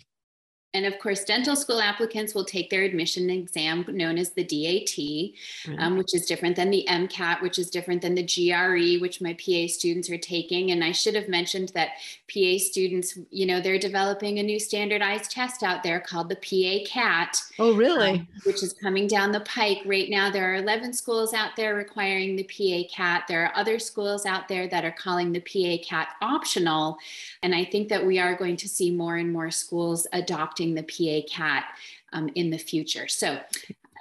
And 0.74 0.88
of 0.88 0.98
course, 0.98 1.24
dental 1.24 1.56
school 1.56 1.80
applicants 1.80 2.34
will 2.34 2.46
take 2.46 2.72
their 2.72 2.82
admission 2.82 3.30
exam 3.30 3.86
known 3.90 4.18
as 4.18 4.32
the 4.32 4.44
DAT, 4.44 5.78
um, 5.78 5.98
which 5.98 6.16
is 6.16 6.26
different 6.26 6.56
than 6.56 6.72
the 6.72 6.84
MCAT, 6.90 7.42
which 7.44 7.60
is 7.60 7.70
different 7.70 8.02
than 8.02 8.16
the 8.16 8.24
GRE, 8.24 9.00
which 9.00 9.22
my 9.22 9.34
PA 9.34 9.68
students 9.68 10.10
are 10.10 10.18
taking. 10.18 10.72
And 10.72 10.84
I 10.84 10.92
should 10.92 11.14
have 11.14 11.30
mentioned 11.30 11.70
that 11.76 11.90
PA 12.34 12.58
students, 12.58 13.20
you 13.30 13.46
know, 13.46 13.62
they're 13.62 13.78
developing 13.78 14.40
a 14.40 14.44
new 14.44 14.60
standardized 14.60 15.30
test 15.30 15.62
out 15.62 15.84
there 15.84 16.00
called 16.00 16.30
the 16.30 16.36
PA 16.38 16.90
CAT. 16.92 17.40
Oh, 17.60 17.76
really? 17.76 18.12
Um, 18.12 18.28
which 18.44 18.64
is 18.64 18.74
coming 18.74 19.06
down 19.06 19.32
the 19.32 19.42
pike 19.42 19.82
right 19.86 20.10
now. 20.10 20.32
There 20.32 20.52
are 20.52 20.56
11 20.56 20.94
schools 20.94 21.36
out 21.36 21.56
there 21.56 21.76
requiring 21.76 22.36
the 22.36 22.44
PA 22.44 22.90
CAT. 22.92 23.26
There 23.28 23.46
are 23.46 23.56
other 23.56 23.78
schools 23.78 24.26
out 24.26 24.48
there 24.48 24.68
that 24.70 24.84
are 24.84 24.92
calling 24.92 25.32
the 25.32 25.40
PA 25.40 25.84
CAT 25.88 26.10
optional. 26.22 26.98
And 27.44 27.54
I 27.54 27.64
think 27.64 27.90
that 27.90 28.04
we 28.04 28.18
are 28.18 28.36
going 28.36 28.58
to 28.58 28.68
see 28.68 28.90
more 28.90 29.18
and 29.18 29.32
more 29.32 29.52
schools 29.52 30.08
adopting 30.14 30.63
the 30.72 30.84
PA 30.84 31.28
CAT 31.30 31.66
um, 32.14 32.30
in 32.36 32.50
the 32.50 32.58
future. 32.58 33.08
So 33.08 33.40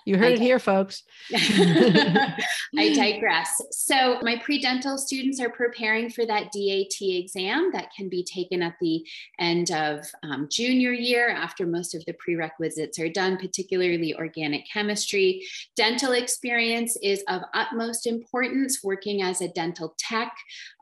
you 0.05 0.17
heard 0.17 0.33
I, 0.33 0.35
it 0.35 0.41
here, 0.41 0.59
folks. 0.59 1.03
I 1.35 2.35
digress. 2.95 3.61
So, 3.71 4.19
my 4.23 4.41
pre 4.43 4.61
dental 4.61 4.99
students 4.99 5.41
are 5.41 5.51
preparing 5.51 6.11
for 6.11 6.27
that 6.27 6.51
DAT 6.53 6.97
exam 7.01 7.71
that 7.73 7.89
can 7.97 8.09
be 8.09 8.25
taken 8.25 8.63
at 8.63 8.75
the 8.81 9.05
end 9.39 9.71
of 9.71 10.05
um, 10.23 10.49
junior 10.51 10.93
year 10.93 11.29
after 11.29 11.67
most 11.67 11.95
of 11.95 12.05
the 12.05 12.15
prerequisites 12.15 12.99
are 12.99 13.09
done, 13.09 13.37
particularly 13.37 14.15
organic 14.15 14.67
chemistry. 14.69 15.47
Dental 15.77 16.13
experience 16.13 16.97
is 17.03 17.23
of 17.29 17.43
utmost 17.55 18.07
importance, 18.07 18.83
working 18.83 19.23
as 19.23 19.41
a 19.41 19.49
dental 19.49 19.95
tech, 19.99 20.33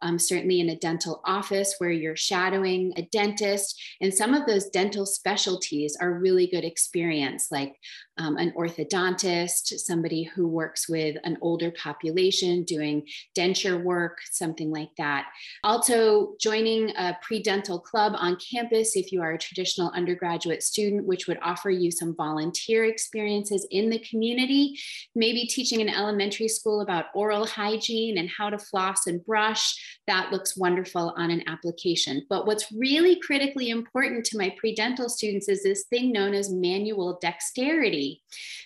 um, 0.02 0.18
certainly 0.18 0.60
in 0.60 0.70
a 0.70 0.76
dental 0.76 1.20
office 1.24 1.74
where 1.78 1.90
you're 1.90 2.16
shadowing 2.16 2.92
a 2.96 3.02
dentist. 3.02 3.80
And 4.00 4.12
some 4.12 4.34
of 4.34 4.46
those 4.46 4.70
dental 4.70 5.06
specialties 5.06 5.96
are 6.00 6.18
really 6.18 6.46
good 6.46 6.64
experience, 6.64 7.48
like 7.50 7.76
um, 8.20 8.36
an 8.36 8.52
orthodontist, 8.52 9.80
somebody 9.80 10.24
who 10.24 10.46
works 10.46 10.88
with 10.88 11.16
an 11.24 11.38
older 11.40 11.70
population 11.70 12.64
doing 12.64 13.06
denture 13.36 13.82
work, 13.82 14.18
something 14.30 14.70
like 14.70 14.90
that. 14.98 15.28
Also, 15.64 16.34
joining 16.38 16.90
a 16.96 17.16
pre 17.22 17.42
dental 17.42 17.78
club 17.78 18.12
on 18.16 18.36
campus 18.36 18.94
if 18.94 19.10
you 19.10 19.22
are 19.22 19.32
a 19.32 19.38
traditional 19.38 19.90
undergraduate 19.92 20.62
student, 20.62 21.06
which 21.06 21.26
would 21.26 21.38
offer 21.42 21.70
you 21.70 21.90
some 21.90 22.14
volunteer 22.14 22.84
experiences 22.84 23.66
in 23.70 23.88
the 23.88 23.98
community. 24.00 24.78
Maybe 25.14 25.46
teaching 25.46 25.80
an 25.80 25.88
elementary 25.88 26.48
school 26.48 26.82
about 26.82 27.06
oral 27.14 27.46
hygiene 27.46 28.18
and 28.18 28.28
how 28.28 28.50
to 28.50 28.58
floss 28.58 29.06
and 29.06 29.24
brush. 29.24 29.74
That 30.06 30.30
looks 30.30 30.58
wonderful 30.58 31.14
on 31.16 31.30
an 31.30 31.42
application. 31.48 32.26
But 32.28 32.46
what's 32.46 32.70
really 32.70 33.18
critically 33.20 33.70
important 33.70 34.26
to 34.26 34.38
my 34.38 34.54
pre 34.58 34.74
dental 34.74 35.08
students 35.08 35.48
is 35.48 35.62
this 35.62 35.84
thing 35.84 36.12
known 36.12 36.34
as 36.34 36.52
manual 36.52 37.18
dexterity. 37.22 38.09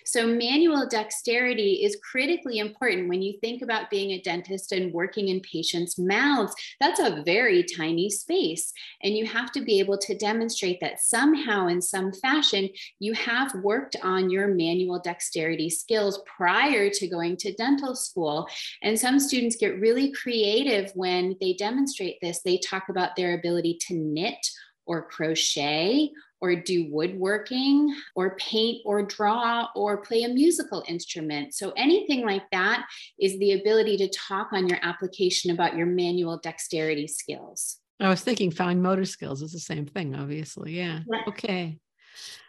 So, 0.05 0.27
manual 0.27 0.87
dexterity 0.87 1.83
is 1.83 1.97
critically 2.11 2.59
important 2.59 3.09
when 3.09 3.21
you 3.21 3.37
think 3.41 3.61
about 3.61 3.89
being 3.89 4.11
a 4.11 4.21
dentist 4.21 4.71
and 4.71 4.93
working 4.93 5.29
in 5.29 5.39
patients' 5.41 5.97
mouths. 5.97 6.53
That's 6.79 6.99
a 6.99 7.23
very 7.25 7.63
tiny 7.63 8.09
space. 8.09 8.71
And 9.03 9.15
you 9.15 9.25
have 9.25 9.51
to 9.53 9.61
be 9.61 9.79
able 9.79 9.97
to 9.99 10.17
demonstrate 10.17 10.79
that 10.81 10.99
somehow, 11.01 11.67
in 11.67 11.81
some 11.81 12.13
fashion, 12.13 12.69
you 12.99 13.13
have 13.13 13.53
worked 13.55 13.95
on 14.03 14.29
your 14.29 14.47
manual 14.47 14.99
dexterity 14.99 15.69
skills 15.69 16.21
prior 16.37 16.89
to 16.89 17.07
going 17.07 17.37
to 17.37 17.53
dental 17.53 17.95
school. 17.95 18.47
And 18.83 18.99
some 18.99 19.19
students 19.19 19.55
get 19.55 19.79
really 19.79 20.11
creative 20.11 20.91
when 20.95 21.35
they 21.41 21.53
demonstrate 21.53 22.17
this. 22.21 22.41
They 22.41 22.57
talk 22.57 22.89
about 22.89 23.15
their 23.15 23.37
ability 23.37 23.79
to 23.87 23.95
knit 23.95 24.45
or 24.85 25.03
crochet 25.03 26.11
or 26.41 26.55
do 26.55 26.87
woodworking 26.91 27.95
or 28.15 28.35
paint 28.35 28.81
or 28.85 29.03
draw 29.03 29.67
or 29.75 29.97
play 29.97 30.23
a 30.23 30.29
musical 30.29 30.83
instrument. 30.87 31.53
So, 31.53 31.71
anything 31.77 32.25
like 32.25 32.43
that 32.51 32.85
is 33.19 33.37
the 33.39 33.53
ability 33.53 33.97
to 33.97 34.09
talk 34.09 34.49
on 34.51 34.67
your 34.67 34.79
application 34.81 35.51
about 35.51 35.75
your 35.75 35.87
manual 35.87 36.37
dexterity 36.37 37.07
skills. 37.07 37.79
I 37.99 38.09
was 38.09 38.21
thinking 38.21 38.51
fine 38.51 38.81
motor 38.81 39.05
skills 39.05 39.41
is 39.41 39.53
the 39.53 39.59
same 39.59 39.85
thing, 39.85 40.15
obviously. 40.15 40.73
Yeah. 40.73 40.99
Okay. 41.27 41.79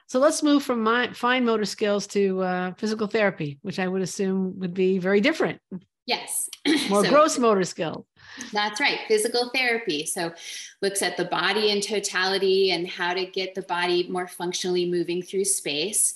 So 0.08 0.20
let's 0.20 0.42
move 0.42 0.62
from 0.62 0.82
my 0.82 1.12
fine 1.12 1.44
motor 1.44 1.64
skills 1.64 2.06
to 2.08 2.42
uh, 2.42 2.72
physical 2.78 3.06
therapy, 3.06 3.58
which 3.62 3.78
I 3.78 3.88
would 3.88 4.02
assume 4.02 4.58
would 4.60 4.74
be 4.74 4.98
very 4.98 5.20
different. 5.20 5.60
Yes. 6.06 6.48
More 6.88 7.04
so, 7.04 7.10
gross 7.10 7.38
motor 7.38 7.64
skill. 7.64 8.06
That's 8.52 8.80
right, 8.80 9.00
physical 9.08 9.50
therapy. 9.54 10.06
So, 10.06 10.32
looks 10.82 11.02
at 11.02 11.16
the 11.16 11.24
body 11.24 11.70
in 11.70 11.80
totality 11.80 12.70
and 12.70 12.86
how 12.86 13.14
to 13.14 13.26
get 13.26 13.54
the 13.54 13.62
body 13.62 14.08
more 14.08 14.28
functionally 14.28 14.88
moving 14.90 15.22
through 15.22 15.46
space. 15.46 16.14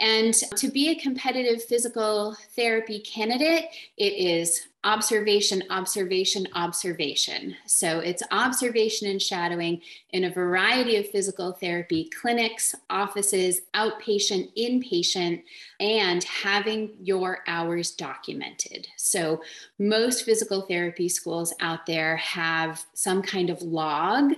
And 0.00 0.34
to 0.34 0.68
be 0.68 0.90
a 0.90 0.94
competitive 0.94 1.62
physical 1.62 2.34
therapy 2.56 3.00
candidate, 3.00 3.66
it 3.96 4.12
is 4.14 4.68
observation, 4.82 5.62
observation, 5.68 6.46
observation. 6.54 7.54
So 7.66 7.98
it's 7.98 8.22
observation 8.30 9.08
and 9.10 9.20
shadowing 9.20 9.82
in 10.10 10.24
a 10.24 10.32
variety 10.32 10.96
of 10.96 11.08
physical 11.08 11.52
therapy 11.52 12.10
clinics, 12.18 12.74
offices, 12.88 13.60
outpatient, 13.74 14.56
inpatient, 14.56 15.42
and 15.80 16.24
having 16.24 16.96
your 16.98 17.40
hours 17.46 17.90
documented. 17.90 18.88
So 18.96 19.42
most 19.78 20.24
physical 20.24 20.62
therapy 20.62 21.10
schools 21.10 21.52
out 21.60 21.84
there 21.84 22.16
have 22.16 22.82
some 22.94 23.20
kind 23.20 23.50
of 23.50 23.60
log 23.60 24.32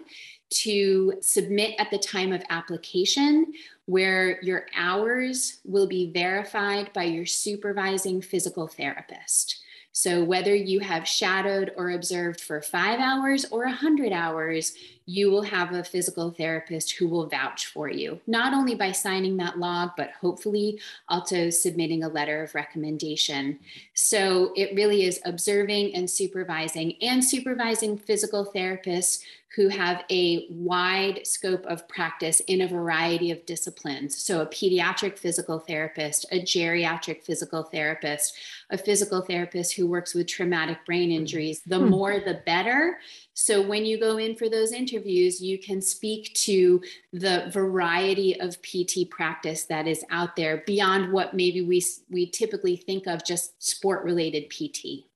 to 0.50 1.14
submit 1.20 1.75
at 1.78 1.90
the 1.90 1.99
time 1.99 2.32
of 2.32 2.42
application 2.50 3.52
where 3.87 4.42
your 4.42 4.66
hours 4.76 5.61
will 5.64 5.87
be 5.87 6.11
verified 6.12 6.92
by 6.92 7.04
your 7.04 7.26
supervising 7.26 8.20
physical 8.20 8.66
therapist. 8.66 9.62
So, 9.92 10.25
whether 10.25 10.54
you 10.54 10.80
have 10.80 11.06
shadowed 11.06 11.72
or 11.76 11.90
observed 11.90 12.40
for 12.40 12.62
five 12.62 12.99
hours 12.99 13.44
or 13.50 13.64
100 13.66 14.11
hours, 14.12 14.75
you 15.12 15.31
will 15.31 15.42
have 15.42 15.75
a 15.75 15.85
physical 15.85 16.31
therapist 16.31 16.92
who 16.92 17.07
will 17.07 17.26
vouch 17.26 17.66
for 17.66 17.90
you, 17.90 18.19
not 18.26 18.54
only 18.54 18.75
by 18.75 18.90
signing 18.90 19.37
that 19.37 19.59
log, 19.59 19.90
but 19.95 20.11
hopefully 20.19 20.81
also 21.07 21.50
submitting 21.50 22.02
a 22.02 22.09
letter 22.09 22.42
of 22.42 22.54
recommendation. 22.54 23.59
So, 23.92 24.52
it 24.57 24.75
really 24.75 25.04
is 25.04 25.21
observing 25.26 25.95
and 25.95 26.09
supervising 26.09 26.95
and 27.02 27.23
supervising 27.23 27.99
physical 27.99 28.50
therapists 28.54 29.23
who 29.54 29.69
have 29.69 30.02
a 30.11 30.47
wide 30.49 31.26
scope 31.26 31.66
of 31.66 31.87
practice 31.87 32.40
in 32.40 32.62
a 32.62 32.69
variety 32.69 33.31
of 33.31 33.45
disciplines. 33.45 34.16
So, 34.16 34.40
a 34.40 34.47
pediatric 34.47 35.19
physical 35.19 35.59
therapist, 35.59 36.25
a 36.33 36.40
geriatric 36.40 37.23
physical 37.23 37.64
therapist, 37.64 38.35
a 38.71 38.78
physical 38.78 39.21
therapist 39.21 39.75
who 39.75 39.87
works 39.87 40.14
with 40.14 40.26
traumatic 40.26 40.78
brain 40.87 41.11
hmm. 41.11 41.16
injuries. 41.16 41.61
The 41.66 41.78
hmm. 41.78 41.90
more, 41.90 42.21
the 42.21 42.40
better. 42.47 42.99
So, 43.35 43.62
when 43.62 43.87
you 43.87 43.99
go 43.99 44.19
in 44.19 44.37
for 44.37 44.49
those 44.49 44.73
interviews, 44.73 45.41
you 45.41 45.59
can 45.59 45.81
speak 45.81 46.35
to 46.35 46.83
the 47.12 47.51
variety 47.51 48.39
of 48.41 48.61
PT 48.62 49.09
practice 49.11 49.65
that 49.65 49.87
is 49.87 50.05
out 50.11 50.37
there 50.37 50.62
beyond 50.67 51.12
what 51.12 51.35
maybe 51.35 51.62
we, 51.62 51.83
we 52.11 52.31
typically 52.31 52.77
think 52.77 53.07
of 53.07 53.25
just 53.25 53.62
sport 53.62 54.05
related 54.05 54.51
PT 54.51 55.07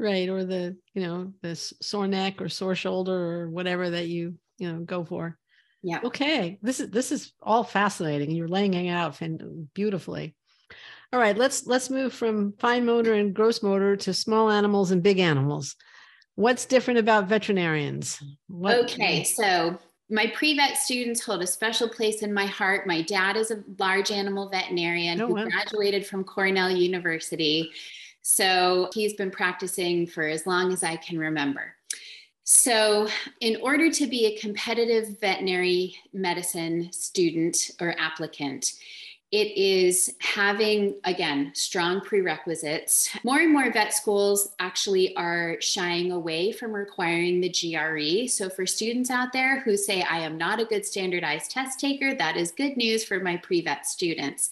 right 0.00 0.30
or 0.30 0.44
the 0.44 0.76
you 0.94 1.02
know 1.02 1.32
the 1.42 1.54
sore 1.54 2.08
neck 2.08 2.40
or 2.40 2.48
sore 2.48 2.74
shoulder 2.74 3.12
or 3.12 3.50
whatever 3.50 3.90
that 3.90 4.08
you 4.08 4.34
you 4.58 4.72
know 4.72 4.80
go 4.80 5.04
for. 5.04 5.38
Yeah. 5.82 6.00
Okay 6.02 6.58
this 6.62 6.80
is 6.80 6.90
this 6.90 7.12
is 7.12 7.32
all 7.40 7.62
fascinating. 7.62 8.32
You're 8.32 8.48
laying 8.48 8.74
it 8.74 8.90
out 8.90 9.20
beautifully. 9.74 10.34
All 11.12 11.20
right 11.20 11.36
let's 11.36 11.66
let's 11.66 11.90
move 11.90 12.12
from 12.12 12.54
fine 12.58 12.86
motor 12.86 13.14
and 13.14 13.34
gross 13.34 13.62
motor 13.62 13.96
to 13.96 14.14
small 14.14 14.50
animals 14.50 14.90
and 14.90 15.02
big 15.02 15.18
animals 15.18 15.76
What's 16.40 16.64
different 16.64 16.98
about 16.98 17.26
veterinarians? 17.26 18.22
What, 18.48 18.78
okay, 18.84 19.24
so 19.24 19.78
my 20.08 20.32
pre-vet 20.34 20.78
students 20.78 21.22
hold 21.22 21.42
a 21.42 21.46
special 21.46 21.86
place 21.86 22.22
in 22.22 22.32
my 22.32 22.46
heart. 22.46 22.86
My 22.86 23.02
dad 23.02 23.36
is 23.36 23.50
a 23.50 23.62
large 23.78 24.10
animal 24.10 24.48
veterinarian 24.48 25.20
oh, 25.20 25.26
who 25.26 25.34
wow. 25.34 25.44
graduated 25.44 26.06
from 26.06 26.24
Cornell 26.24 26.70
University. 26.70 27.70
So 28.22 28.88
he's 28.94 29.12
been 29.12 29.30
practicing 29.30 30.06
for 30.06 30.22
as 30.22 30.46
long 30.46 30.72
as 30.72 30.82
I 30.82 30.96
can 30.96 31.18
remember. 31.18 31.74
So, 32.44 33.06
in 33.40 33.58
order 33.60 33.90
to 33.90 34.06
be 34.06 34.24
a 34.24 34.38
competitive 34.38 35.20
veterinary 35.20 35.94
medicine 36.14 36.90
student 36.90 37.70
or 37.82 37.94
applicant, 37.98 38.72
it 39.32 39.56
is 39.56 40.12
having, 40.18 40.96
again, 41.04 41.52
strong 41.54 42.00
prerequisites. 42.00 43.10
More 43.22 43.38
and 43.38 43.52
more 43.52 43.70
vet 43.72 43.94
schools 43.94 44.54
actually 44.58 45.14
are 45.16 45.56
shying 45.60 46.10
away 46.10 46.50
from 46.50 46.72
requiring 46.72 47.40
the 47.40 47.48
GRE. 47.48 48.26
So, 48.28 48.50
for 48.50 48.66
students 48.66 49.08
out 49.08 49.32
there 49.32 49.60
who 49.60 49.76
say, 49.76 50.02
I 50.02 50.20
am 50.20 50.36
not 50.36 50.58
a 50.58 50.64
good 50.64 50.84
standardized 50.84 51.52
test 51.52 51.78
taker, 51.78 52.12
that 52.14 52.36
is 52.36 52.50
good 52.50 52.76
news 52.76 53.04
for 53.04 53.20
my 53.20 53.36
pre 53.36 53.60
vet 53.60 53.86
students 53.86 54.50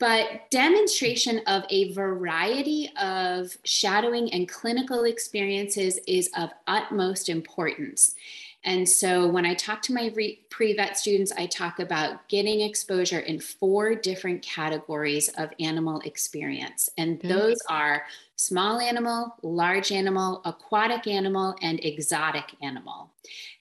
but 0.00 0.50
demonstration 0.50 1.42
of 1.46 1.62
a 1.68 1.92
variety 1.92 2.90
of 3.00 3.54
shadowing 3.64 4.32
and 4.32 4.48
clinical 4.48 5.04
experiences 5.04 6.00
is 6.08 6.30
of 6.36 6.48
utmost 6.66 7.28
importance. 7.28 8.14
And 8.64 8.86
so 8.86 9.26
when 9.26 9.46
I 9.46 9.54
talk 9.54 9.80
to 9.82 9.94
my 9.94 10.12
pre 10.50 10.74
vet 10.74 10.98
students, 10.98 11.32
I 11.32 11.46
talk 11.46 11.78
about 11.78 12.28
getting 12.28 12.60
exposure 12.60 13.20
in 13.20 13.40
four 13.40 13.94
different 13.94 14.42
categories 14.42 15.28
of 15.38 15.50
animal 15.58 16.00
experience. 16.04 16.90
And 16.98 17.20
those 17.20 17.56
are 17.68 18.04
small 18.40 18.80
animal, 18.80 19.36
large 19.42 19.92
animal, 19.92 20.40
aquatic 20.46 21.06
animal, 21.06 21.54
and 21.60 21.78
exotic 21.84 22.54
animal. 22.62 23.10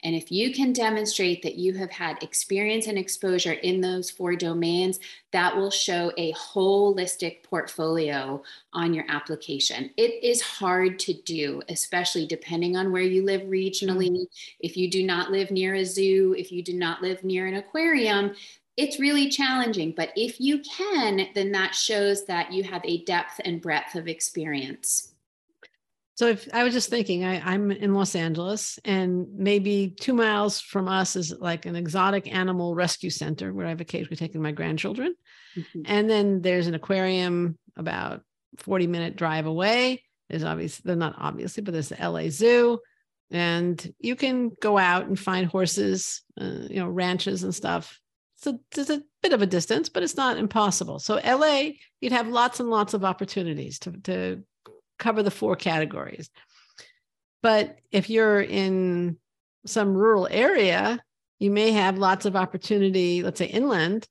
And 0.03 0.15
if 0.15 0.31
you 0.31 0.53
can 0.53 0.71
demonstrate 0.71 1.43
that 1.43 1.55
you 1.55 1.74
have 1.74 1.91
had 1.91 2.24
experience 2.24 2.88
and 2.88 2.98
exposure 2.98 3.51
in 3.51 3.81
those 3.81 4.09
four 4.09 4.38
domains, 4.38 5.01
that 5.31 5.53
will 5.53 5.69
show 5.69 6.13
a 6.17 6.31
holistic 6.31 7.43
portfolio 7.43 8.41
on 8.71 8.93
your 8.93 9.03
application. 9.09 9.89
It 9.98 10.24
is 10.24 10.41
hard 10.41 10.98
to 11.00 11.13
do, 11.24 11.62
especially 11.67 12.25
depending 12.25 12.77
on 12.77 12.93
where 12.93 13.01
you 13.01 13.25
live 13.25 13.41
regionally. 13.41 14.09
Mm-hmm. 14.09 14.24
If 14.62 14.77
you 14.77 14.89
do 14.89 15.05
not 15.05 15.29
live 15.29 15.51
near 15.51 15.75
a 15.75 15.83
zoo, 15.83 16.33
if 16.38 16.53
you 16.53 16.63
do 16.63 16.74
not 16.74 17.01
live 17.01 17.21
near 17.25 17.48
an 17.48 17.55
aquarium, 17.55 18.33
it's 18.79 18.98
really 18.98 19.27
challenging, 19.27 19.93
but 19.95 20.09
if 20.15 20.39
you 20.39 20.59
can, 20.59 21.27
then 21.36 21.51
that 21.51 21.75
shows 21.75 22.25
that 22.27 22.53
you 22.53 22.63
have 22.63 22.81
a 22.86 23.03
depth 23.03 23.41
and 23.43 23.62
breadth 23.62 23.95
of 23.95 24.07
experience. 24.07 25.13
So 26.15 26.27
if 26.27 26.48
I 26.53 26.63
was 26.63 26.74
just 26.74 26.89
thinking, 26.89 27.25
I, 27.25 27.53
am 27.53 27.71
in 27.71 27.93
Los 27.93 28.15
Angeles, 28.15 28.79
and 28.86 29.27
maybe 29.36 29.93
two 30.00 30.13
miles 30.13 30.62
from 30.62 30.88
us 30.88 31.17
is 31.17 31.33
like 31.38 31.65
an 31.65 31.75
exotic 31.75 32.33
animal 32.33 32.74
rescue 32.74 33.09
center 33.09 33.53
where 33.53 33.67
I've 33.67 33.81
occasionally 33.81 34.15
taken 34.15 34.41
my 34.41 34.53
grandchildren. 34.53 35.13
Mm-hmm. 35.57 35.81
And 35.83 36.09
then 36.09 36.41
there's 36.41 36.67
an 36.67 36.74
aquarium 36.74 37.57
about 37.75 38.21
40 38.59 38.88
minute 38.88 39.17
drive 39.17 39.45
away. 39.45 40.03
There's 40.29 40.45
obviously, 40.45 40.83
they're 40.86 40.95
not 40.95 41.15
obviously, 41.17 41.63
but 41.63 41.74
there's 41.74 41.89
the 41.89 41.98
LA 42.01 42.29
Zoo. 42.29 42.79
And 43.29 43.93
you 44.00 44.15
can 44.15 44.51
go 44.62 44.77
out 44.77 45.07
and 45.07 45.19
find 45.19 45.48
horses, 45.48 46.21
uh, 46.39 46.67
you 46.69 46.79
know, 46.79 46.88
ranches 46.88 47.43
and 47.43 47.53
stuff 47.53 48.00
so 48.39 48.60
there's 48.74 48.89
a 48.89 49.03
bit 49.22 49.34
of 49.34 49.41
a 49.41 49.48
distance, 49.48 49.89
but 49.89 50.01
it's 50.01 50.15
not 50.15 50.38
impossible. 50.38 51.00
So 51.00 51.15
LA, 51.15 51.72
you'd 52.00 52.13
have 52.13 52.29
lots 52.29 52.62
and 52.62 52.69
lots 52.69 52.93
of 52.93 53.03
opportunities 53.03 53.79
to, 53.79 53.91
to 54.03 54.43
cover 54.98 55.24
the 55.24 55.31
four 55.31 55.58
categories. 55.58 56.29
But 57.43 57.77
if 57.91 58.10
you're 58.10 58.41
in 58.41 59.17
some 59.65 59.93
rural 59.93 60.27
area, 60.31 61.03
you 61.39 61.51
may 61.51 61.72
have 61.72 61.98
lots 61.98 62.25
of 62.25 62.38
opportunity, 62.38 63.24
let's 63.24 63.39
say 63.39 63.46
inland, 63.46 64.08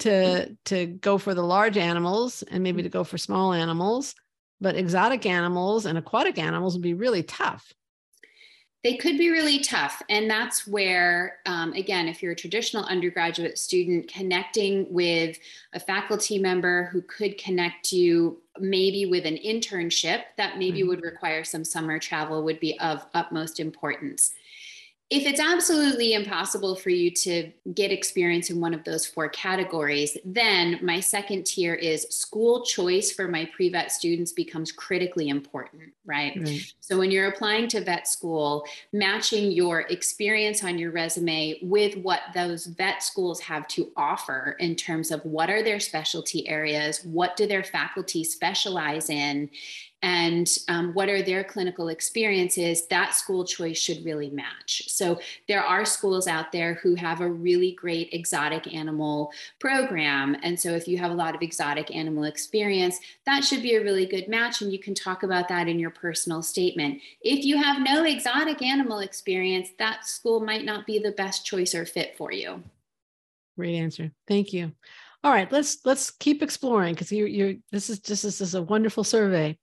to 0.00 0.54
to 0.66 0.86
go 0.86 1.16
for 1.16 1.34
the 1.34 1.42
large 1.42 1.78
animals 1.78 2.42
and 2.42 2.62
maybe 2.62 2.82
to 2.82 2.90
go 2.90 3.02
for 3.02 3.16
small 3.16 3.54
animals. 3.54 4.14
But 4.60 4.76
exotic 4.76 5.24
animals 5.24 5.86
and 5.86 5.96
aquatic 5.96 6.38
animals 6.38 6.74
would 6.74 6.82
be 6.82 6.92
really 6.92 7.22
tough 7.22 7.72
they 8.82 8.96
could 8.96 9.18
be 9.18 9.28
really 9.28 9.58
tough. 9.58 10.02
And 10.08 10.30
that's 10.30 10.66
where, 10.66 11.38
um, 11.44 11.72
again, 11.74 12.08
if 12.08 12.22
you're 12.22 12.32
a 12.32 12.36
traditional 12.36 12.84
undergraduate 12.84 13.58
student, 13.58 14.08
connecting 14.08 14.86
with 14.90 15.38
a 15.74 15.80
faculty 15.80 16.38
member 16.38 16.84
who 16.86 17.02
could 17.02 17.36
connect 17.36 17.92
you 17.92 18.38
maybe 18.58 19.06
with 19.06 19.26
an 19.26 19.36
internship 19.36 20.22
that 20.36 20.58
maybe 20.58 20.80
mm-hmm. 20.80 20.88
would 20.88 21.02
require 21.02 21.44
some 21.44 21.64
summer 21.64 21.98
travel 21.98 22.42
would 22.42 22.60
be 22.60 22.78
of 22.80 23.06
utmost 23.14 23.60
importance 23.60 24.32
if 25.10 25.26
it's 25.26 25.40
absolutely 25.40 26.14
impossible 26.14 26.76
for 26.76 26.90
you 26.90 27.10
to 27.10 27.50
get 27.74 27.90
experience 27.90 28.48
in 28.48 28.60
one 28.60 28.72
of 28.72 28.84
those 28.84 29.04
four 29.04 29.28
categories, 29.28 30.16
then 30.24 30.78
my 30.82 31.00
second 31.00 31.44
tier 31.44 31.74
is 31.74 32.06
school 32.10 32.64
choice 32.64 33.10
for 33.10 33.26
my 33.26 33.44
pre 33.52 33.70
vet 33.70 33.90
students 33.90 34.30
becomes 34.30 34.70
critically 34.70 35.28
important, 35.28 35.82
right? 36.06 36.40
right? 36.40 36.74
So 36.78 36.96
when 36.96 37.10
you're 37.10 37.26
applying 37.26 37.66
to 37.68 37.80
vet 37.80 38.06
school, 38.06 38.64
matching 38.92 39.50
your 39.50 39.80
experience 39.80 40.62
on 40.62 40.78
your 40.78 40.92
resume 40.92 41.58
with 41.60 41.96
what 41.96 42.20
those 42.32 42.66
vet 42.66 43.02
schools 43.02 43.40
have 43.40 43.66
to 43.68 43.90
offer 43.96 44.54
in 44.60 44.76
terms 44.76 45.10
of 45.10 45.24
what 45.24 45.50
are 45.50 45.64
their 45.64 45.80
specialty 45.80 46.48
areas, 46.48 47.04
what 47.04 47.36
do 47.36 47.48
their 47.48 47.64
faculty 47.64 48.22
specialize 48.22 49.10
in, 49.10 49.50
and 50.02 50.48
um, 50.68 50.94
what 50.94 51.08
are 51.08 51.22
their 51.22 51.44
clinical 51.44 51.88
experiences, 51.88 52.86
that 52.86 53.14
school 53.14 53.44
choice 53.44 53.78
should 53.78 54.04
really 54.04 54.30
match. 54.30 54.84
So 54.88 55.20
there 55.46 55.62
are 55.62 55.84
schools 55.84 56.26
out 56.26 56.52
there 56.52 56.74
who 56.74 56.94
have 56.94 57.20
a 57.20 57.30
really 57.30 57.72
great 57.72 58.08
exotic 58.12 58.72
animal 58.72 59.30
program. 59.58 60.36
And 60.42 60.58
so 60.58 60.70
if 60.70 60.88
you 60.88 60.96
have 60.98 61.10
a 61.10 61.14
lot 61.14 61.34
of 61.34 61.42
exotic 61.42 61.94
animal 61.94 62.24
experience, 62.24 62.98
that 63.26 63.44
should 63.44 63.62
be 63.62 63.76
a 63.76 63.82
really 63.82 64.06
good 64.06 64.28
match. 64.28 64.62
And 64.62 64.72
you 64.72 64.78
can 64.78 64.94
talk 64.94 65.22
about 65.22 65.48
that 65.48 65.68
in 65.68 65.78
your 65.78 65.90
personal 65.90 66.42
statement. 66.42 67.00
If 67.20 67.44
you 67.44 67.62
have 67.62 67.82
no 67.82 68.04
exotic 68.04 68.62
animal 68.62 69.00
experience, 69.00 69.70
that 69.78 70.06
school 70.06 70.40
might 70.40 70.64
not 70.64 70.86
be 70.86 70.98
the 70.98 71.12
best 71.12 71.44
choice 71.44 71.74
or 71.74 71.84
fit 71.84 72.16
for 72.16 72.32
you. 72.32 72.62
Great 73.56 73.76
answer. 73.76 74.10
Thank 74.26 74.54
you 74.54 74.72
all 75.22 75.32
right 75.32 75.50
let's 75.52 75.78
let's 75.84 76.10
keep 76.10 76.42
exploring 76.42 76.94
because 76.94 77.12
you're 77.12 77.26
you're 77.26 77.54
this 77.70 77.90
is 77.90 77.98
just 78.00 78.22
this 78.22 78.40
is 78.40 78.54
a 78.54 78.62
wonderful 78.62 79.04
survey. 79.04 79.58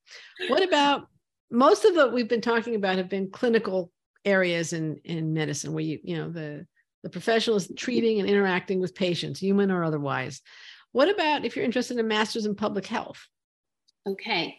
What 0.48 0.64
about 0.64 1.08
most 1.50 1.86
of 1.86 1.96
what 1.96 2.14
we've 2.14 2.28
been 2.28 2.42
talking 2.42 2.76
about 2.76 2.98
have 2.98 3.10
been 3.10 3.32
clinical 3.32 3.92
areas 4.26 4.74
in 4.74 4.98
in 5.04 5.34
medicine 5.34 5.74
where 5.74 5.84
you 5.84 6.00
you 6.04 6.18
know 6.18 6.30
the 6.30 6.66
the 7.04 7.10
professional 7.10 7.56
is 7.56 7.72
treating 7.78 8.20
and 8.20 8.30
interacting 8.30 8.80
with 8.80 8.96
patients 8.96 9.40
human 9.40 9.72
or 9.72 9.84
otherwise. 9.84 10.42
What 10.92 11.10
about 11.10 11.46
if 11.46 11.56
you're 11.56 11.66
interested 11.66 11.98
in 11.98 12.08
masters 12.08 12.46
in 12.46 12.56
public 12.56 12.86
health? 12.86 13.28
Okay 14.06 14.58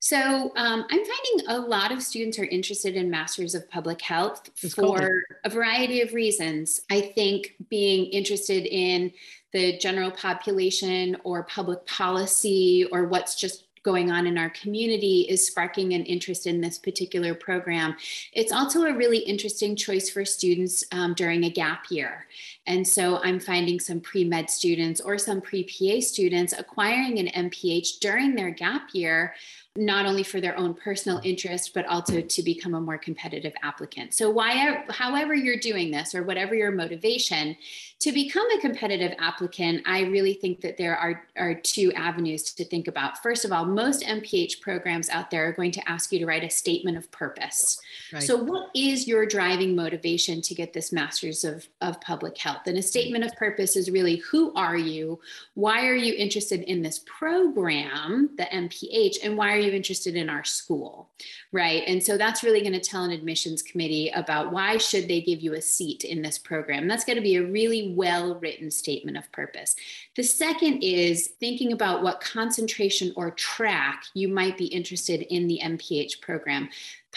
so 0.00 0.52
um, 0.56 0.84
I'm 0.90 1.04
finding 1.04 1.48
a 1.48 1.58
lot 1.58 1.90
of 1.90 2.02
students 2.02 2.38
are 2.38 2.44
interested 2.44 2.96
in 2.96 3.10
Masters 3.10 3.54
of 3.54 3.68
Public 3.70 4.00
Health 4.00 4.50
it's 4.62 4.74
for 4.74 5.22
a 5.44 5.50
variety 5.50 6.02
of 6.02 6.12
reasons. 6.12 6.82
I 6.90 7.00
think 7.00 7.54
being 7.70 8.06
interested 8.06 8.66
in 8.66 9.12
the 9.52 9.78
general 9.78 10.10
population 10.10 11.16
or 11.24 11.44
public 11.44 11.86
policy 11.86 12.86
or 12.92 13.06
what's 13.06 13.36
just 13.36 13.64
going 13.86 14.10
on 14.10 14.26
in 14.26 14.36
our 14.36 14.50
community 14.50 15.20
is 15.28 15.46
sparking 15.46 15.94
an 15.94 16.04
interest 16.04 16.48
in 16.48 16.60
this 16.60 16.76
particular 16.76 17.34
program. 17.34 17.94
It's 18.32 18.50
also 18.50 18.82
a 18.82 18.92
really 18.92 19.18
interesting 19.18 19.76
choice 19.76 20.10
for 20.10 20.24
students 20.24 20.82
um, 20.90 21.14
during 21.14 21.44
a 21.44 21.50
gap 21.50 21.84
year. 21.88 22.26
And 22.66 22.86
so 22.86 23.22
I'm 23.22 23.38
finding 23.38 23.78
some 23.78 24.00
pre 24.00 24.24
med 24.24 24.50
students 24.50 25.00
or 25.00 25.18
some 25.18 25.40
pre 25.40 25.62
PA 25.62 26.00
students 26.00 26.52
acquiring 26.52 27.20
an 27.20 27.48
MPH 27.48 28.00
during 28.00 28.34
their 28.34 28.50
gap 28.50 28.88
year 28.92 29.34
not 29.76 30.06
only 30.06 30.22
for 30.22 30.40
their 30.40 30.56
own 30.58 30.74
personal 30.74 31.20
interest, 31.24 31.74
but 31.74 31.86
also 31.86 32.20
to 32.20 32.42
become 32.42 32.74
a 32.74 32.80
more 32.80 32.98
competitive 32.98 33.54
applicant. 33.62 34.14
So, 34.14 34.30
why, 34.30 34.84
however, 34.90 35.34
you're 35.34 35.58
doing 35.58 35.90
this 35.90 36.14
or 36.14 36.22
whatever 36.22 36.54
your 36.54 36.72
motivation 36.72 37.56
to 37.98 38.12
become 38.12 38.46
a 38.50 38.60
competitive 38.60 39.14
applicant, 39.18 39.82
I 39.86 40.02
really 40.02 40.34
think 40.34 40.60
that 40.60 40.76
there 40.76 40.96
are, 40.96 41.26
are 41.36 41.54
two 41.54 41.92
avenues 41.94 42.42
to 42.52 42.64
think 42.64 42.88
about. 42.88 43.22
First 43.22 43.46
of 43.46 43.52
all, 43.52 43.64
most 43.64 44.02
MPH 44.02 44.60
programs 44.60 45.08
out 45.08 45.30
there 45.30 45.48
are 45.48 45.52
going 45.52 45.70
to 45.72 45.88
ask 45.88 46.12
you 46.12 46.18
to 46.18 46.26
write 46.26 46.44
a 46.44 46.50
statement 46.50 46.98
of 46.98 47.10
purpose. 47.10 47.80
Right. 48.12 48.22
So, 48.22 48.36
what 48.36 48.68
is 48.74 49.08
your 49.08 49.24
driving 49.24 49.74
motivation 49.74 50.42
to 50.42 50.54
get 50.54 50.74
this 50.74 50.92
master's 50.92 51.42
of, 51.42 51.66
of 51.80 51.98
public 52.02 52.36
health? 52.36 52.66
And 52.66 52.76
a 52.76 52.82
statement 52.82 53.24
of 53.24 53.34
purpose 53.34 53.76
is 53.76 53.90
really 53.90 54.16
who 54.16 54.52
are 54.54 54.76
you? 54.76 55.18
Why 55.54 55.86
are 55.86 55.96
you 55.96 56.14
interested 56.14 56.62
in 56.62 56.82
this 56.82 57.02
program, 57.06 58.30
the 58.36 58.44
MPH, 58.44 59.24
and 59.24 59.38
why 59.38 59.54
are 59.54 59.58
you 59.58 59.65
interested 59.74 60.16
in 60.16 60.28
our 60.28 60.44
school? 60.44 61.10
Right. 61.52 61.82
And 61.86 62.02
so 62.02 62.16
that's 62.16 62.42
really 62.42 62.60
going 62.60 62.72
to 62.72 62.80
tell 62.80 63.04
an 63.04 63.10
admissions 63.10 63.62
committee 63.62 64.10
about 64.10 64.52
why 64.52 64.76
should 64.76 65.08
they 65.08 65.20
give 65.20 65.40
you 65.40 65.54
a 65.54 65.62
seat 65.62 66.04
in 66.04 66.22
this 66.22 66.38
program. 66.38 66.88
That's 66.88 67.04
going 67.04 67.16
to 67.16 67.22
be 67.22 67.36
a 67.36 67.46
really 67.46 67.94
well 67.96 68.38
written 68.38 68.70
statement 68.70 69.16
of 69.16 69.30
purpose. 69.32 69.76
The 70.16 70.22
second 70.22 70.82
is 70.82 71.28
thinking 71.40 71.72
about 71.72 72.02
what 72.02 72.20
concentration 72.20 73.12
or 73.16 73.30
track 73.30 74.04
you 74.14 74.28
might 74.28 74.58
be 74.58 74.66
interested 74.66 75.22
in 75.22 75.46
the 75.46 75.60
MPH 75.62 76.20
program 76.20 76.68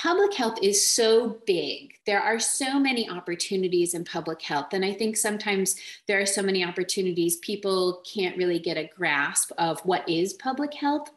public 0.02 0.34
health 0.34 0.58
is 0.62 0.88
so 0.88 1.42
big. 1.46 1.94
There 2.06 2.22
are 2.22 2.40
so 2.40 2.80
many 2.80 3.10
opportunities 3.10 3.94
in 3.94 4.06
public 4.06 4.42
health. 4.42 4.68
And 4.72 4.86
I 4.86 4.94
think 4.94 5.18
sometimes 5.18 5.76
there 6.08 6.22
are 6.22 6.26
so 6.26 6.42
many 6.42 6.64
opportunities, 6.64 7.36
people 7.38 8.02
can't 8.10 8.38
really 8.38 8.60
get 8.60 8.78
a 8.78 8.90
grasp 8.96 9.52
of 9.58 9.82
what 9.82 10.08
is 10.08 10.34
public 10.34 10.74
health. 10.74 11.10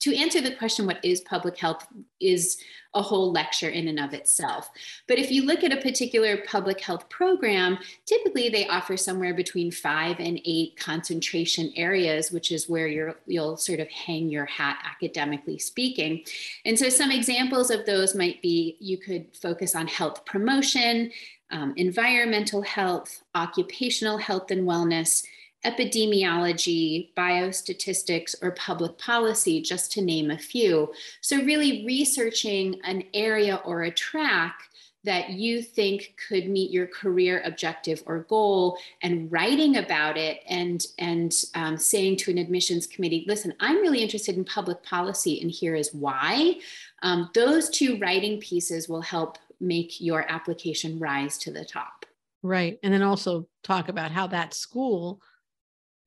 To 0.00 0.14
answer 0.14 0.42
the 0.42 0.54
question, 0.54 0.84
what 0.84 1.02
is 1.02 1.22
public 1.22 1.56
health, 1.56 1.86
is 2.26 2.58
a 2.96 3.02
whole 3.02 3.30
lecture 3.30 3.68
in 3.68 3.88
and 3.88 4.00
of 4.00 4.14
itself. 4.14 4.70
But 5.06 5.18
if 5.18 5.30
you 5.30 5.44
look 5.44 5.62
at 5.62 5.72
a 5.72 5.76
particular 5.76 6.38
public 6.38 6.80
health 6.80 7.08
program, 7.10 7.78
typically 8.06 8.48
they 8.48 8.66
offer 8.66 8.96
somewhere 8.96 9.34
between 9.34 9.70
five 9.70 10.18
and 10.18 10.40
eight 10.44 10.78
concentration 10.78 11.72
areas, 11.76 12.32
which 12.32 12.50
is 12.50 12.70
where 12.70 12.88
you 12.88 13.14
will 13.26 13.58
sort 13.58 13.80
of 13.80 13.88
hang 13.90 14.30
your 14.30 14.46
hat 14.46 14.78
academically 14.90 15.58
speaking. 15.58 16.24
And 16.64 16.78
so 16.78 16.88
some 16.88 17.10
examples 17.10 17.70
of 17.70 17.84
those 17.84 18.14
might 18.14 18.40
be 18.40 18.76
you 18.80 18.96
could 18.96 19.26
focus 19.36 19.74
on 19.74 19.86
health 19.86 20.24
promotion, 20.24 21.12
um, 21.50 21.74
environmental 21.76 22.62
health, 22.62 23.22
occupational 23.34 24.16
health 24.16 24.50
and 24.50 24.66
wellness, 24.66 25.22
epidemiology, 25.64 27.12
biostatistics, 27.14 28.34
or 28.42 28.52
public 28.52 28.98
policy, 28.98 29.60
just 29.60 29.90
to 29.92 30.02
name 30.02 30.30
a 30.30 30.38
few. 30.38 30.92
So, 31.20 31.42
really 31.42 31.84
researching 31.84 32.80
an 32.84 33.04
area 33.14 33.60
or 33.64 33.82
a 33.82 33.90
track 33.90 34.68
that 35.06 35.30
you 35.30 35.62
think 35.62 36.16
could 36.28 36.48
meet 36.48 36.72
your 36.72 36.88
career 36.88 37.40
objective 37.44 38.02
or 38.06 38.24
goal 38.24 38.76
and 39.02 39.30
writing 39.32 39.76
about 39.76 40.18
it 40.18 40.40
and 40.48 40.84
and 40.98 41.32
um, 41.54 41.78
saying 41.78 42.16
to 42.16 42.30
an 42.30 42.38
admissions 42.38 42.86
committee 42.86 43.24
listen 43.26 43.54
i'm 43.60 43.76
really 43.76 44.02
interested 44.02 44.36
in 44.36 44.44
public 44.44 44.82
policy 44.82 45.40
and 45.40 45.50
here 45.50 45.74
is 45.74 45.94
why 45.94 46.54
um, 47.02 47.30
those 47.34 47.70
two 47.70 47.98
writing 47.98 48.38
pieces 48.40 48.88
will 48.88 49.00
help 49.00 49.38
make 49.60 50.00
your 50.00 50.30
application 50.30 50.98
rise 50.98 51.38
to 51.38 51.52
the 51.52 51.64
top 51.64 52.04
right 52.42 52.78
and 52.82 52.92
then 52.92 53.02
also 53.02 53.46
talk 53.62 53.88
about 53.88 54.10
how 54.10 54.26
that 54.26 54.52
school 54.52 55.20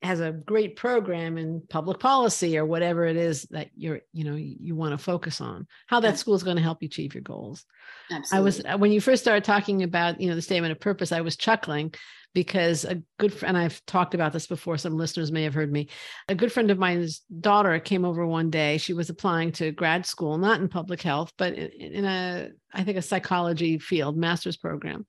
has 0.02 0.22
a 0.22 0.32
great 0.32 0.78
program 0.78 1.38
in 1.38 1.62
public 1.70 2.00
policy 2.00 2.58
or 2.58 2.66
whatever 2.66 3.06
it 3.06 3.18
is 3.18 3.44
that 3.52 3.70
you're 3.76 4.00
you 4.14 4.24
know 4.24 4.36
you 4.36 4.76
want 4.76 4.92
to 4.92 4.98
focus 4.98 5.42
on 5.42 5.68
how 5.88 6.00
that 6.00 6.18
school 6.18 6.36
is 6.36 6.44
going 6.44 6.56
to 6.56 6.64
help 6.64 6.82
you 6.82 6.88
achieve 6.88 7.14
your 7.14 7.22
goals. 7.22 7.66
Absolutely. 8.12 8.38
i 8.38 8.42
was 8.42 8.66
uh, 8.66 8.78
when 8.78 8.92
you 8.92 9.02
first 9.02 9.22
started 9.22 9.44
talking 9.44 9.84
about 9.84 10.22
you 10.22 10.30
know 10.30 10.36
the 10.36 10.42
statement 10.42 10.72
of 10.72 10.80
purpose 10.80 11.12
i 11.12 11.22
was 11.22 11.36
chuckling 11.36 11.94
because 12.34 12.86
a 12.86 13.02
good 13.18 13.34
friend 13.34 13.58
i've 13.58 13.86
talked 13.86 14.14
about 14.14 14.32
this 14.32 14.48
before 14.48 14.78
some 14.78 14.96
listeners 14.96 15.32
may 15.32 15.44
have 15.44 15.54
heard 15.54 15.72
me. 15.72 15.90
A 16.30 16.36
good 16.36 16.52
friend 16.52 16.72
of 16.72 16.78
mine's 16.78 17.22
daughter 17.42 17.78
came 17.80 18.06
over 18.06 18.26
one 18.26 18.50
day. 18.50 18.78
She 18.78 18.94
was 18.94 19.10
applying 19.10 19.52
to 19.54 19.72
grad 19.72 20.06
school 20.06 20.38
not 20.38 20.62
in 20.62 20.70
public 20.70 21.02
health 21.02 21.34
but 21.38 21.54
in 21.56 22.06
a 22.06 22.50
i 22.74 22.84
think 22.84 22.98
a 22.98 23.02
psychology 23.02 23.80
field 23.80 24.16
master's 24.16 24.58
program. 24.58 25.06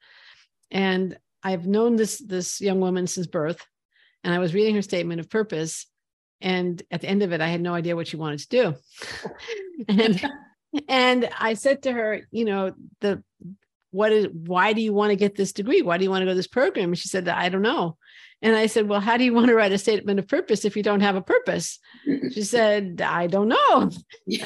And 0.72 1.16
i've 1.44 1.66
known 1.66 1.94
this 1.94 2.18
this 2.18 2.61
young 2.61 2.81
woman 2.81 3.07
since 3.07 3.29
birth 3.29 3.64
and 4.25 4.35
I 4.35 4.39
was 4.39 4.55
reading 4.55 4.75
her 4.75 4.83
statement 4.83 5.21
of 5.21 5.31
purpose. 5.31 5.87
And 6.41 6.83
at 6.91 7.03
the 7.03 7.09
end 7.09 7.23
of 7.23 7.33
it, 7.33 7.41
I 7.41 7.49
had 7.49 7.61
no 7.61 7.75
idea 7.75 7.97
what 7.97 8.09
she 8.09 8.17
wanted 8.17 8.41
to 8.41 8.49
do. 8.49 8.75
and 9.89 10.31
and 10.89 11.29
I 11.39 11.55
said 11.55 11.83
to 11.83 11.93
her, 11.93 12.23
you 12.31 12.45
know, 12.45 12.73
the 13.01 13.23
what 13.91 14.13
is 14.13 14.29
why 14.33 14.73
do 14.73 14.81
you 14.81 14.93
want 14.93 15.11
to 15.11 15.17
get 15.17 15.37
this 15.37 15.53
degree? 15.53 15.83
Why 15.83 15.99
do 15.99 16.05
you 16.05 16.11
want 16.11 16.23
to 16.23 16.27
go 16.27 16.31
to 16.31 16.37
this 16.37 16.47
program? 16.47 16.91
And 16.91 16.99
she 16.99 17.09
said, 17.09 17.29
I 17.29 17.49
don't 17.49 17.63
know. 17.63 17.97
And 18.43 18.57
I 18.57 18.67
said, 18.67 18.89
Well, 18.89 19.01
how 19.01 19.17
do 19.17 19.25
you 19.25 19.35
want 19.35 19.49
to 19.49 19.55
write 19.55 19.73
a 19.73 19.79
statement 19.79 20.19
of 20.19 20.29
purpose 20.29 20.65
if 20.65 20.77
you 20.77 20.83
don't 20.83 21.01
have 21.01 21.17
a 21.17 21.23
purpose? 21.23 21.79
She 22.33 22.43
said, 22.43 23.03
I 23.03 23.27
don't 23.27 23.49
know. 23.49 23.91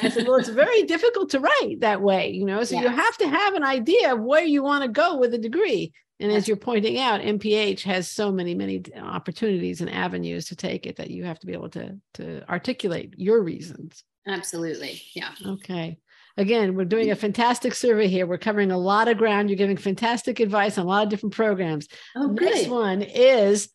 I 0.01 0.09
said, 0.09 0.27
Well, 0.27 0.35
it's 0.35 0.49
very 0.65 0.83
difficult 0.83 1.29
to 1.31 1.39
write 1.39 1.77
that 1.79 2.01
way, 2.01 2.31
you 2.31 2.45
know. 2.45 2.63
So 2.63 2.75
yes. 2.75 2.83
you 2.83 2.89
have 2.89 3.17
to 3.17 3.29
have 3.29 3.53
an 3.53 3.63
idea 3.63 4.13
of 4.13 4.21
where 4.21 4.43
you 4.43 4.63
want 4.63 4.83
to 4.83 4.89
go 4.89 5.17
with 5.17 5.33
a 5.33 5.37
degree. 5.37 5.93
And 6.19 6.31
as 6.31 6.47
you're 6.47 6.57
pointing 6.57 6.97
out, 6.97 7.21
MPH 7.21 7.83
has 7.83 8.09
so 8.09 8.31
many, 8.31 8.55
many 8.55 8.83
opportunities 8.95 9.81
and 9.81 9.89
avenues 9.89 10.45
to 10.45 10.55
take 10.55 10.85
it 10.85 10.95
that 10.95 11.09
you 11.09 11.25
have 11.25 11.39
to 11.39 11.47
be 11.47 11.53
able 11.53 11.69
to 11.71 11.97
to 12.15 12.49
articulate 12.49 13.13
your 13.17 13.41
reasons. 13.41 14.03
Absolutely. 14.25 15.01
Yeah. 15.13 15.31
Okay. 15.45 15.99
Again, 16.37 16.75
we're 16.75 16.85
doing 16.85 17.07
mm. 17.07 17.11
a 17.11 17.15
fantastic 17.15 17.73
survey 17.73 18.07
here. 18.07 18.25
We're 18.25 18.37
covering 18.37 18.71
a 18.71 18.77
lot 18.77 19.07
of 19.07 19.17
ground. 19.17 19.49
You're 19.49 19.57
giving 19.57 19.77
fantastic 19.77 20.39
advice 20.39 20.77
on 20.77 20.85
a 20.85 20.87
lot 20.87 21.03
of 21.03 21.09
different 21.09 21.35
programs. 21.35 21.87
Oh. 22.15 22.33
This 22.33 22.67
one 22.67 23.01
is 23.01 23.69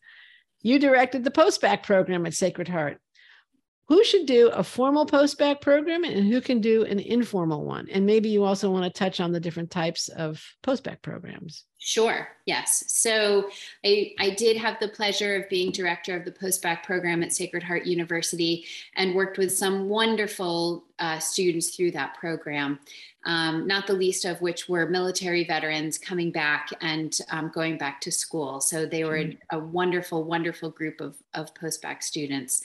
you 0.61 0.77
directed 0.79 1.23
the 1.23 1.31
postbac 1.31 1.83
program 1.83 2.25
at 2.25 2.33
Sacred 2.33 2.67
Heart 2.67 2.99
who 3.91 4.05
should 4.05 4.25
do 4.25 4.47
a 4.51 4.63
formal 4.63 5.05
postbac 5.05 5.59
program 5.59 6.05
and 6.05 6.25
who 6.25 6.39
can 6.39 6.61
do 6.61 6.85
an 6.85 6.97
informal 6.97 7.65
one? 7.65 7.89
And 7.91 8.05
maybe 8.05 8.29
you 8.29 8.45
also 8.45 8.71
want 8.71 8.85
to 8.85 8.89
touch 8.89 9.19
on 9.19 9.33
the 9.33 9.39
different 9.41 9.69
types 9.69 10.07
of 10.07 10.41
postbac 10.63 11.01
programs. 11.01 11.65
Sure 11.77 12.29
yes. 12.45 12.85
So 12.87 13.49
I, 13.83 14.13
I 14.17 14.29
did 14.29 14.55
have 14.55 14.77
the 14.79 14.87
pleasure 14.87 15.35
of 15.35 15.49
being 15.49 15.73
director 15.73 16.15
of 16.15 16.23
the 16.23 16.31
postbac 16.31 16.83
program 16.83 17.21
at 17.21 17.33
sacred 17.33 17.63
heart 17.63 17.85
university 17.85 18.65
and 18.95 19.13
worked 19.13 19.37
with 19.37 19.51
some 19.51 19.89
wonderful 19.89 20.85
uh, 20.97 21.19
students 21.19 21.75
through 21.75 21.91
that 21.91 22.13
program 22.15 22.79
um, 23.25 23.67
not 23.67 23.85
the 23.85 23.93
least 23.93 24.25
of 24.25 24.41
which 24.41 24.67
were 24.67 24.87
military 24.87 25.43
veterans 25.43 25.97
coming 25.97 26.31
back 26.31 26.69
and 26.81 27.19
um, 27.29 27.51
going 27.53 27.77
back 27.77 28.01
to 28.01 28.11
school. 28.11 28.59
So 28.59 28.85
they 28.85 29.03
were 29.03 29.25
a 29.51 29.59
wonderful 29.59 30.23
wonderful 30.23 30.71
group 30.71 30.99
of, 31.01 31.15
of 31.33 31.53
postbac 31.53 32.01
students. 32.01 32.63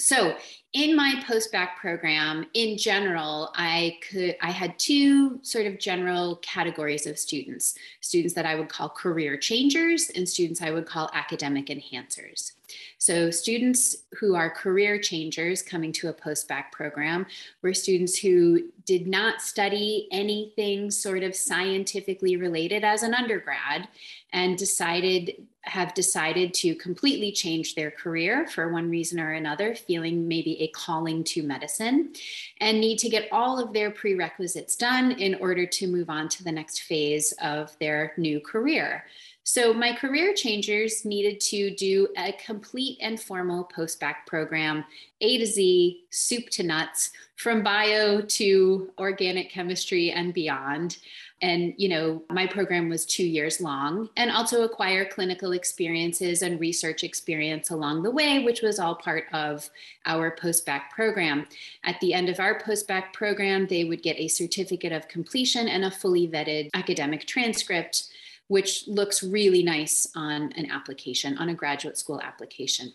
So 0.00 0.36
in 0.72 0.96
my 0.96 1.22
post-bac 1.26 1.78
program 1.78 2.46
in 2.54 2.78
general 2.78 3.52
i 3.54 3.98
could 4.08 4.34
i 4.40 4.50
had 4.50 4.78
two 4.78 5.38
sort 5.42 5.66
of 5.66 5.78
general 5.78 6.36
categories 6.36 7.06
of 7.06 7.18
students 7.18 7.74
students 8.00 8.34
that 8.34 8.46
i 8.46 8.54
would 8.54 8.68
call 8.68 8.88
career 8.88 9.36
changers 9.36 10.10
and 10.14 10.26
students 10.26 10.62
i 10.62 10.70
would 10.70 10.86
call 10.86 11.10
academic 11.12 11.66
enhancers. 11.66 12.52
So 12.98 13.30
students 13.30 13.96
who 14.18 14.34
are 14.34 14.48
career 14.48 14.98
changers 14.98 15.62
coming 15.62 15.92
to 15.94 16.08
a 16.08 16.12
post-bac 16.12 16.72
program 16.72 17.26
were 17.60 17.74
students 17.74 18.16
who 18.16 18.70
did 18.84 19.06
not 19.06 19.42
study 19.42 20.08
anything 20.12 20.90
sort 20.90 21.22
of 21.22 21.34
scientifically 21.34 22.36
related 22.36 22.84
as 22.84 23.02
an 23.02 23.14
undergrad 23.14 23.88
and 24.32 24.56
decided 24.56 25.46
have 25.64 25.94
decided 25.94 26.52
to 26.52 26.74
completely 26.74 27.30
change 27.30 27.76
their 27.76 27.90
career 27.90 28.48
for 28.48 28.72
one 28.72 28.90
reason 28.90 29.20
or 29.20 29.32
another, 29.32 29.76
feeling 29.76 30.26
maybe 30.26 30.60
a 30.62 30.68
calling 30.68 31.24
to 31.24 31.42
medicine, 31.42 32.12
and 32.60 32.80
need 32.80 32.98
to 32.98 33.08
get 33.08 33.28
all 33.32 33.58
of 33.58 33.72
their 33.72 33.90
prerequisites 33.90 34.76
done 34.76 35.12
in 35.12 35.34
order 35.36 35.66
to 35.66 35.86
move 35.86 36.08
on 36.08 36.28
to 36.28 36.44
the 36.44 36.52
next 36.52 36.82
phase 36.82 37.32
of 37.42 37.76
their 37.78 38.12
new 38.16 38.40
career. 38.40 39.04
So, 39.44 39.74
my 39.74 39.92
career 39.92 40.34
changers 40.34 41.04
needed 41.04 41.40
to 41.40 41.74
do 41.74 42.06
a 42.16 42.32
complete 42.32 42.98
and 43.00 43.20
formal 43.20 43.64
post-bac 43.64 44.24
program, 44.24 44.84
A 45.20 45.38
to 45.38 45.46
Z, 45.46 46.04
soup 46.10 46.48
to 46.50 46.62
nuts, 46.62 47.10
from 47.34 47.64
bio 47.64 48.20
to 48.20 48.92
organic 48.98 49.50
chemistry 49.50 50.12
and 50.12 50.32
beyond 50.32 50.98
and 51.42 51.74
you 51.76 51.88
know 51.88 52.22
my 52.30 52.46
program 52.46 52.88
was 52.88 53.04
two 53.04 53.26
years 53.26 53.60
long 53.60 54.08
and 54.16 54.30
also 54.30 54.62
acquire 54.62 55.04
clinical 55.04 55.52
experiences 55.52 56.42
and 56.42 56.58
research 56.60 57.04
experience 57.04 57.70
along 57.70 58.02
the 58.02 58.10
way 58.10 58.42
which 58.44 58.62
was 58.62 58.78
all 58.78 58.94
part 58.94 59.24
of 59.32 59.68
our 60.06 60.30
post-bac 60.30 60.94
program 60.94 61.46
at 61.84 62.00
the 62.00 62.14
end 62.14 62.28
of 62.28 62.40
our 62.40 62.60
post-bac 62.60 63.12
program 63.12 63.66
they 63.66 63.84
would 63.84 64.02
get 64.02 64.16
a 64.18 64.28
certificate 64.28 64.92
of 64.92 65.08
completion 65.08 65.68
and 65.68 65.84
a 65.84 65.90
fully 65.90 66.26
vetted 66.26 66.70
academic 66.74 67.26
transcript 67.26 68.08
which 68.48 68.86
looks 68.86 69.22
really 69.22 69.62
nice 69.62 70.06
on 70.14 70.52
an 70.52 70.70
application 70.70 71.36
on 71.38 71.48
a 71.48 71.54
graduate 71.54 71.98
school 71.98 72.20
application 72.22 72.92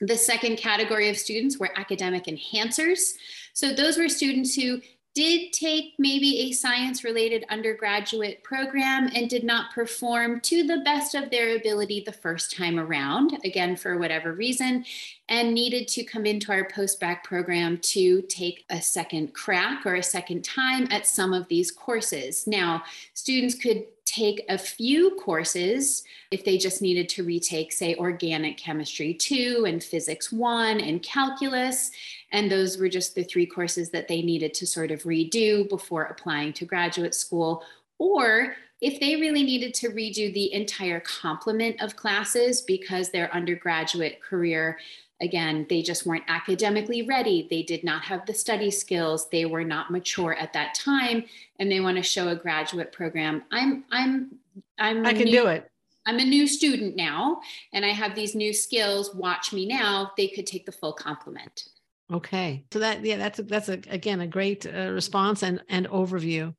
the 0.00 0.16
second 0.16 0.56
category 0.56 1.08
of 1.08 1.16
students 1.16 1.58
were 1.58 1.70
academic 1.76 2.24
enhancers. 2.24 3.14
So, 3.52 3.72
those 3.72 3.96
were 3.96 4.08
students 4.08 4.54
who 4.54 4.80
did 5.14 5.52
take 5.52 5.94
maybe 5.96 6.40
a 6.40 6.52
science 6.52 7.04
related 7.04 7.44
undergraduate 7.48 8.42
program 8.42 9.08
and 9.14 9.30
did 9.30 9.44
not 9.44 9.72
perform 9.72 10.40
to 10.40 10.64
the 10.64 10.78
best 10.78 11.14
of 11.14 11.30
their 11.30 11.56
ability 11.56 12.02
the 12.04 12.12
first 12.12 12.56
time 12.56 12.80
around, 12.80 13.38
again, 13.44 13.76
for 13.76 13.96
whatever 13.96 14.32
reason, 14.32 14.84
and 15.28 15.54
needed 15.54 15.86
to 15.86 16.02
come 16.02 16.26
into 16.26 16.50
our 16.50 16.68
post-bac 16.68 17.22
program 17.22 17.78
to 17.78 18.22
take 18.22 18.64
a 18.70 18.82
second 18.82 19.32
crack 19.34 19.86
or 19.86 19.94
a 19.94 20.02
second 20.02 20.44
time 20.44 20.88
at 20.90 21.06
some 21.06 21.32
of 21.32 21.46
these 21.46 21.70
courses. 21.70 22.46
Now, 22.48 22.82
students 23.14 23.54
could 23.54 23.84
take 24.14 24.44
a 24.48 24.56
few 24.56 25.16
courses 25.16 26.04
if 26.30 26.44
they 26.44 26.56
just 26.56 26.80
needed 26.80 27.08
to 27.08 27.24
retake, 27.24 27.72
say, 27.72 27.96
organic 27.96 28.56
chemistry 28.56 29.12
2 29.14 29.64
and 29.66 29.82
physics 29.82 30.30
1 30.30 30.80
and 30.80 31.02
calculus. 31.02 31.90
And 32.32 32.50
those 32.50 32.78
were 32.78 32.88
just 32.88 33.14
the 33.14 33.24
three 33.24 33.46
courses 33.46 33.90
that 33.90 34.08
they 34.08 34.22
needed 34.22 34.54
to 34.54 34.66
sort 34.66 34.90
of 34.90 35.02
redo 35.02 35.68
before 35.68 36.04
applying 36.04 36.52
to 36.54 36.64
graduate 36.64 37.14
school. 37.14 37.64
Or 37.98 38.54
if 38.80 39.00
they 39.00 39.16
really 39.16 39.42
needed 39.42 39.74
to 39.74 39.90
redo 39.90 40.32
the 40.32 40.52
entire 40.52 41.00
complement 41.00 41.80
of 41.82 41.96
classes 41.96 42.60
because 42.60 43.10
their 43.10 43.32
undergraduate 43.34 44.20
career 44.22 44.78
again 45.20 45.66
they 45.68 45.82
just 45.82 46.06
weren't 46.06 46.24
academically 46.28 47.02
ready. 47.02 47.46
They 47.48 47.62
did 47.62 47.84
not 47.84 48.04
have 48.04 48.26
the 48.26 48.34
study 48.34 48.70
skills. 48.70 49.28
They 49.30 49.44
were 49.44 49.64
not 49.64 49.90
mature 49.90 50.34
at 50.34 50.52
that 50.52 50.74
time 50.74 51.24
and 51.58 51.70
they 51.70 51.80
want 51.80 51.96
to 51.96 52.02
show 52.02 52.28
a 52.28 52.36
graduate 52.36 52.92
program. 52.92 53.42
I'm 53.50 53.84
i'm 53.90 54.32
i'm 54.78 55.06
i 55.06 55.12
can 55.12 55.26
new, 55.26 55.42
do 55.42 55.46
it. 55.46 55.70
I'm 56.06 56.18
a 56.18 56.24
new 56.24 56.46
student 56.46 56.96
now 56.96 57.40
and 57.72 57.84
i 57.84 57.90
have 57.90 58.14
these 58.14 58.34
new 58.34 58.52
skills. 58.52 59.14
Watch 59.14 59.52
me 59.52 59.66
now. 59.66 60.12
They 60.16 60.28
could 60.28 60.46
take 60.46 60.66
the 60.66 60.72
full 60.72 60.92
complement. 60.92 61.64
okay. 62.12 62.64
So 62.72 62.80
that 62.80 63.04
yeah 63.04 63.16
that's 63.16 63.38
a, 63.38 63.42
that's 63.44 63.68
a, 63.68 63.80
again 63.88 64.20
a 64.20 64.26
great 64.26 64.66
uh, 64.66 64.90
response 64.90 65.42
and 65.42 65.62
and 65.68 65.86
overview. 65.88 66.54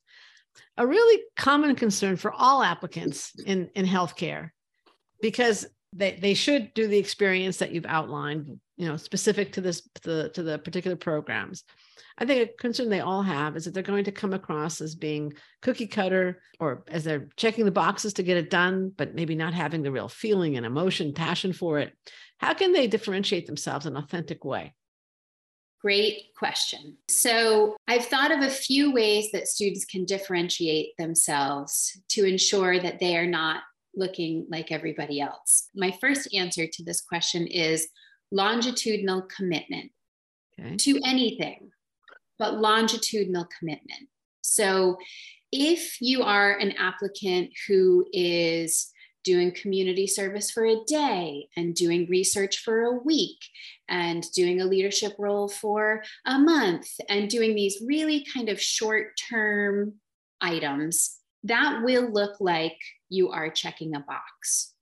A 0.77 0.87
really 0.87 1.21
common 1.35 1.75
concern 1.75 2.15
for 2.15 2.31
all 2.31 2.63
applicants 2.63 3.33
in 3.45 3.69
in 3.75 3.85
healthcare 3.85 4.51
because 5.21 5.65
they, 5.95 6.17
they 6.21 6.33
should 6.33 6.73
do 6.73 6.87
the 6.87 6.97
experience 6.97 7.57
that 7.57 7.71
you've 7.71 7.85
outlined 7.85 8.59
you 8.77 8.87
know 8.87 8.97
specific 8.97 9.53
to 9.53 9.61
this 9.61 9.81
to 10.01 10.01
the, 10.09 10.29
to 10.29 10.43
the 10.43 10.59
particular 10.59 10.97
programs. 10.97 11.63
I 12.17 12.25
think 12.25 12.49
a 12.49 12.53
concern 12.53 12.89
they 12.89 13.01
all 13.01 13.23
have 13.23 13.57
is 13.57 13.65
that 13.65 13.73
they're 13.73 13.83
going 13.83 14.05
to 14.05 14.11
come 14.11 14.33
across 14.33 14.79
as 14.79 14.95
being 14.95 15.33
cookie 15.61 15.87
cutter 15.87 16.41
or 16.59 16.83
as 16.87 17.03
they're 17.03 17.27
checking 17.35 17.65
the 17.65 17.71
boxes 17.71 18.13
to 18.13 18.23
get 18.23 18.37
it 18.37 18.49
done 18.49 18.91
but 18.95 19.15
maybe 19.15 19.35
not 19.35 19.53
having 19.53 19.81
the 19.81 19.91
real 19.91 20.07
feeling 20.07 20.55
and 20.55 20.65
emotion 20.65 21.13
passion 21.13 21.51
for 21.51 21.79
it. 21.79 21.93
How 22.37 22.53
can 22.53 22.71
they 22.71 22.87
differentiate 22.87 23.47
themselves 23.47 23.85
in 23.85 23.95
an 23.95 24.03
authentic 24.03 24.45
way? 24.45 24.73
Great 25.81 26.33
question. 26.35 26.97
So, 27.09 27.75
I've 27.87 28.07
thought 28.07 28.31
of 28.31 28.41
a 28.41 28.49
few 28.49 28.91
ways 28.91 29.29
that 29.33 29.47
students 29.47 29.85
can 29.85 30.05
differentiate 30.05 30.97
themselves 30.97 32.01
to 32.09 32.25
ensure 32.25 32.79
that 32.79 32.99
they 32.99 33.15
are 33.17 33.27
not 33.27 33.61
looking 33.95 34.45
like 34.49 34.71
everybody 34.71 35.21
else? 35.21 35.69
My 35.75 35.91
first 36.01 36.33
answer 36.33 36.67
to 36.67 36.83
this 36.83 37.01
question 37.01 37.47
is 37.47 37.87
longitudinal 38.31 39.23
commitment 39.23 39.91
okay. 40.59 40.75
to 40.77 40.99
anything, 41.05 41.69
but 42.37 42.55
longitudinal 42.55 43.47
commitment. 43.57 44.09
So 44.41 44.97
if 45.51 46.01
you 46.01 46.23
are 46.23 46.57
an 46.57 46.73
applicant 46.77 47.51
who 47.67 48.05
is 48.11 48.91
doing 49.23 49.51
community 49.51 50.05
service 50.05 50.51
for 50.51 50.65
a 50.65 50.83
day 50.85 51.47
and 51.57 51.73
doing 51.73 52.07
research 52.09 52.59
for 52.59 52.83
a 52.83 52.93
week 52.93 53.39
and 53.89 54.23
doing 54.33 54.61
a 54.61 54.65
leadership 54.65 55.13
role 55.17 55.49
for 55.49 56.03
a 56.25 56.37
month 56.37 56.87
and 57.09 57.29
doing 57.29 57.55
these 57.55 57.81
really 57.85 58.25
kind 58.33 58.49
of 58.49 58.61
short 58.61 59.19
term 59.29 59.95
items, 60.39 61.17
that 61.45 61.81
will 61.83 62.11
look 62.11 62.39
like 62.39 62.77
you 63.09 63.29
are 63.29 63.49
checking 63.49 63.95
a 63.95 63.99
box. 63.99 64.73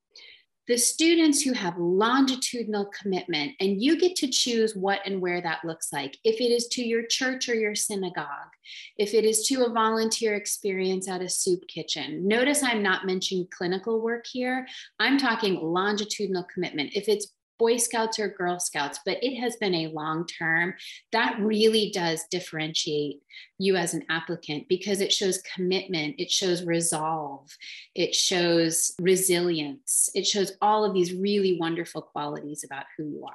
The 0.66 0.78
students 0.78 1.42
who 1.42 1.52
have 1.52 1.78
longitudinal 1.78 2.90
commitment, 2.98 3.52
and 3.60 3.82
you 3.82 4.00
get 4.00 4.16
to 4.18 4.30
choose 4.30 4.74
what 4.74 5.02
and 5.06 5.20
where 5.20 5.42
that 5.42 5.66
looks 5.66 5.92
like. 5.92 6.18
If 6.24 6.40
it 6.40 6.54
is 6.54 6.68
to 6.70 6.82
your 6.82 7.06
church 7.06 7.50
or 7.50 7.54
your 7.54 7.76
synagogue, 7.76 8.54
if 8.98 9.14
it 9.14 9.26
is 9.26 9.46
to 9.48 9.66
a 9.66 9.74
volunteer 9.74 10.36
experience 10.36 11.10
at 11.10 11.22
a 11.22 11.28
soup 11.28 11.68
kitchen. 11.68 12.26
Notice 12.26 12.64
I'm 12.64 12.82
not 12.82 13.06
mentioning 13.06 13.50
clinical 13.52 14.00
work 14.02 14.26
here. 14.26 14.66
I'm 15.00 15.18
talking 15.18 15.60
longitudinal 15.62 16.46
commitment. 16.54 16.92
If 16.96 17.10
it's 17.10 17.28
Boy 17.60 17.78
Scouts 17.78 18.20
or 18.20 18.30
Girl 18.30 18.60
Scouts, 18.60 19.00
but 19.06 19.24
it 19.24 19.40
has 19.40 19.56
been 19.58 19.76
a 19.76 19.88
long 19.88 20.26
term. 20.26 20.74
That 21.12 21.40
really 21.40 21.92
does 21.94 22.24
differentiate 22.30 23.22
you 23.58 23.76
as 23.76 23.94
an 23.94 24.04
applicant 24.10 24.68
because 24.68 25.02
it 25.02 25.14
shows 25.14 25.42
commitment, 25.56 26.16
it 26.18 26.32
shows 26.32 26.66
resolve, 26.66 27.50
it 27.96 28.14
shows 28.16 28.94
resilience, 29.00 30.10
it 30.14 30.26
shows 30.26 30.54
all 30.62 30.84
of 30.84 30.94
these 30.94 31.14
really 31.14 31.58
wonderful 31.60 32.02
qualities 32.02 32.64
about 32.64 32.86
who 32.98 33.06
you 33.06 33.26
are. 33.26 33.34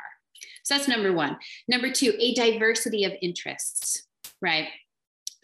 So 0.63 0.75
that's 0.75 0.89
number 0.89 1.13
one. 1.13 1.39
Number 1.67 1.91
two, 1.91 2.13
a 2.19 2.35
diversity 2.35 3.05
of 3.05 3.13
interests, 3.23 4.03
right? 4.43 4.69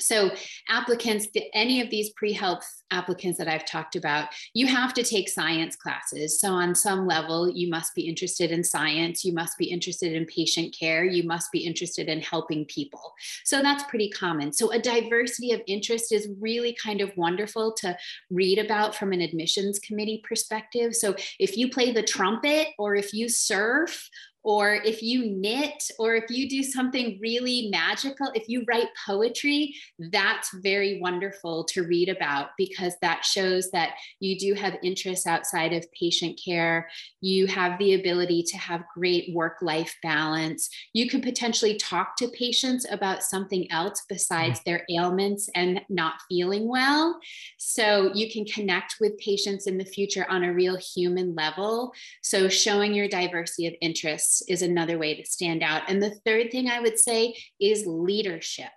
So, 0.01 0.31
applicants, 0.69 1.29
any 1.53 1.81
of 1.81 1.89
these 1.89 2.11
pre 2.11 2.33
health 2.33 2.69
applicants 2.91 3.39
that 3.39 3.49
I've 3.49 3.65
talked 3.65 3.95
about, 3.95 4.29
you 4.53 4.67
have 4.67 4.93
to 4.95 5.05
take 5.05 5.29
science 5.29 5.77
classes. 5.77 6.41
So, 6.41 6.49
on 6.49 6.75
some 6.75 7.07
level, 7.07 7.49
you 7.49 7.71
must 7.71 7.95
be 7.95 8.03
interested 8.03 8.51
in 8.51 8.65
science, 8.65 9.25
you 9.25 9.33
must 9.33 9.57
be 9.57 9.67
interested 9.67 10.13
in 10.13 10.27
patient 10.27 10.75
care, 10.79 11.05
you 11.05 11.23
must 11.23 11.53
be 11.53 11.61
interested 11.61 12.09
in 12.09 12.21
helping 12.21 12.65
people. 12.65 13.15
So, 13.45 13.63
that's 13.63 13.85
pretty 13.85 14.11
common. 14.11 14.53
So, 14.53 14.73
a 14.73 14.81
diversity 14.81 15.53
of 15.53 15.63
interest 15.69 16.13
is 16.13 16.29
really 16.41 16.77
kind 16.83 17.01
of 17.01 17.17
wonderful 17.17 17.73
to 17.75 17.97
read 18.31 18.59
about 18.59 18.97
from 18.97 19.13
an 19.13 19.21
admissions 19.21 19.79
committee 19.79 20.23
perspective. 20.29 20.97
So, 20.97 21.15
if 21.39 21.57
you 21.57 21.71
play 21.71 21.93
the 21.93 22.03
trumpet 22.03 22.69
or 22.79 22.97
if 22.97 23.15
you 23.15 23.29
surf 23.29 24.09
or 24.45 24.75
if 24.75 25.03
you 25.03 25.31
knit, 25.31 25.91
or 25.99 26.15
if 26.15 26.25
you 26.29 26.49
do 26.49 26.63
something 26.63 27.19
really 27.21 27.69
magical, 27.73 28.31
if 28.35 28.47
you 28.47 28.63
write 28.69 28.89
poetry, 29.07 29.75
that's 30.13 30.55
very 30.63 31.01
wonderful 31.01 31.65
to 31.65 31.83
read 31.83 32.11
about 32.11 32.51
because 32.59 32.95
that 33.01 33.25
shows 33.25 33.71
that 33.71 33.95
you 34.21 34.39
do 34.39 34.53
have 34.53 34.77
interests 34.83 35.27
outside 35.27 35.73
of 35.73 35.91
patient 35.99 36.39
care. 36.45 36.89
You 37.23 37.47
have 37.47 37.79
the 37.79 37.95
ability 37.95 38.43
to 38.49 38.59
have 38.59 38.85
great 38.95 39.35
work 39.35 39.57
life 39.63 39.97
balance. 40.03 40.69
You 40.93 41.09
can 41.09 41.23
potentially 41.23 41.77
talk 41.77 42.17
to 42.17 42.29
patients 42.29 42.87
about 42.91 43.23
something 43.23 43.71
else 43.73 44.03
besides 44.11 44.61
their 44.67 44.85
ailments 44.91 45.49
and 45.55 45.81
not 45.89 46.15
feeling 46.29 46.69
well. 46.69 47.19
So 47.57 48.13
you 48.15 48.31
can 48.31 48.45
connect 48.45 48.97
with 49.01 49.17
patients 49.17 49.67
in 49.67 49.79
the 49.79 49.85
future 49.87 50.27
on 50.29 50.45
a 50.45 50.53
real 50.53 50.77
human 50.77 51.35
level. 51.35 51.93
So 52.23 52.51
showing 52.51 52.93
your 52.93 53.09
diversity 53.09 53.67
of 53.67 53.75
interests 53.81 54.34
is 54.49 54.63
another 54.63 54.99
way 54.99 55.15
to 55.15 55.25
stand 55.25 55.63
out. 55.63 55.83
And 55.89 56.03
the 56.03 56.15
third 56.25 56.51
thing 56.51 56.69
I 56.69 56.81
would 56.81 56.99
say 56.99 57.35
is 57.61 57.87
leadership. 57.87 58.71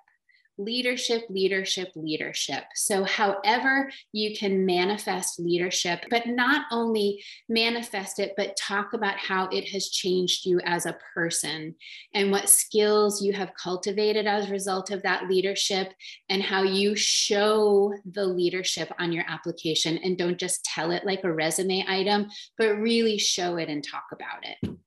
Leadership, 0.60 1.22
leadership, 1.30 1.90
leadership. 1.96 2.64
So, 2.74 3.04
however, 3.04 3.92
you 4.12 4.36
can 4.36 4.66
manifest 4.66 5.40
leadership, 5.40 6.04
but 6.10 6.26
not 6.26 6.66
only 6.72 7.24
manifest 7.48 8.18
it, 8.18 8.34
but 8.36 8.58
talk 8.58 8.94
about 8.94 9.20
how 9.20 9.50
it 9.50 9.70
has 9.70 9.90
changed 9.90 10.48
you 10.48 10.60
as 10.66 10.88
a 10.88 10.98
person 11.14 11.76
and 12.16 12.32
what 12.32 12.50
skills 12.50 13.22
you 13.22 13.34
have 13.34 13.54
cultivated 13.54 14.26
as 14.26 14.48
a 14.48 14.52
result 14.52 14.90
of 14.90 15.04
that 15.04 15.30
leadership, 15.30 15.94
and 16.28 16.42
how 16.42 16.64
you 16.64 16.96
show 16.96 17.94
the 18.12 18.26
leadership 18.26 18.92
on 18.98 19.12
your 19.12 19.26
application. 19.28 20.00
And 20.00 20.18
don't 20.18 20.40
just 20.40 20.66
tell 20.66 20.90
it 20.90 21.06
like 21.06 21.24
a 21.24 21.32
resume 21.32 21.86
item, 21.88 22.30
but 22.58 22.80
really 22.80 23.20
show 23.20 23.58
it 23.58 23.70
and 23.70 23.84
talk 23.84 24.06
about 24.12 24.44
it. 24.44 24.78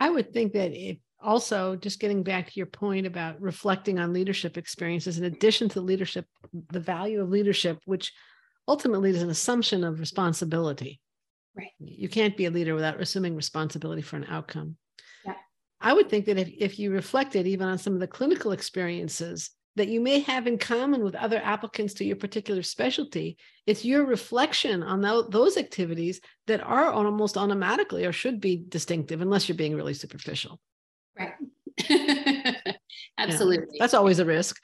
I 0.00 0.10
would 0.10 0.32
think 0.32 0.54
that 0.54 0.72
if 0.72 0.96
also 1.22 1.76
just 1.76 2.00
getting 2.00 2.22
back 2.22 2.46
to 2.46 2.52
your 2.54 2.66
point 2.66 3.06
about 3.06 3.40
reflecting 3.40 3.98
on 3.98 4.12
leadership 4.12 4.56
experiences, 4.56 5.18
in 5.18 5.24
addition 5.24 5.68
to 5.70 5.80
leadership, 5.80 6.26
the 6.70 6.80
value 6.80 7.20
of 7.20 7.28
leadership, 7.28 7.78
which 7.84 8.12
ultimately 8.66 9.10
is 9.10 9.22
an 9.22 9.30
assumption 9.30 9.84
of 9.84 10.00
responsibility. 10.00 11.00
Right. 11.54 11.68
You 11.78 12.08
can't 12.08 12.36
be 12.36 12.46
a 12.46 12.50
leader 12.50 12.74
without 12.74 13.00
assuming 13.00 13.36
responsibility 13.36 14.02
for 14.02 14.16
an 14.16 14.26
outcome. 14.28 14.76
Yeah. 15.26 15.34
I 15.80 15.92
would 15.92 16.08
think 16.08 16.26
that 16.26 16.38
if, 16.38 16.48
if 16.56 16.78
you 16.78 16.90
reflected 16.92 17.46
even 17.46 17.68
on 17.68 17.78
some 17.78 17.92
of 17.92 18.00
the 18.00 18.06
clinical 18.06 18.52
experiences 18.52 19.50
that 19.80 19.88
you 19.88 19.98
may 19.98 20.18
have 20.18 20.46
in 20.46 20.58
common 20.58 21.02
with 21.02 21.14
other 21.14 21.40
applicants 21.42 21.94
to 21.94 22.04
your 22.04 22.16
particular 22.16 22.62
specialty. 22.62 23.38
It's 23.66 23.82
your 23.82 24.04
reflection 24.04 24.82
on 24.82 25.00
those 25.30 25.56
activities 25.56 26.20
that 26.48 26.60
are 26.60 26.90
almost 26.90 27.38
automatically 27.38 28.04
or 28.04 28.12
should 28.12 28.42
be 28.42 28.62
distinctive, 28.68 29.22
unless 29.22 29.48
you're 29.48 29.56
being 29.56 29.74
really 29.74 29.94
superficial. 29.94 30.60
Right. 31.18 31.32
Absolutely. 33.16 33.68
Yeah, 33.72 33.78
that's 33.78 33.94
always 33.94 34.18
a 34.18 34.26
risk. 34.26 34.62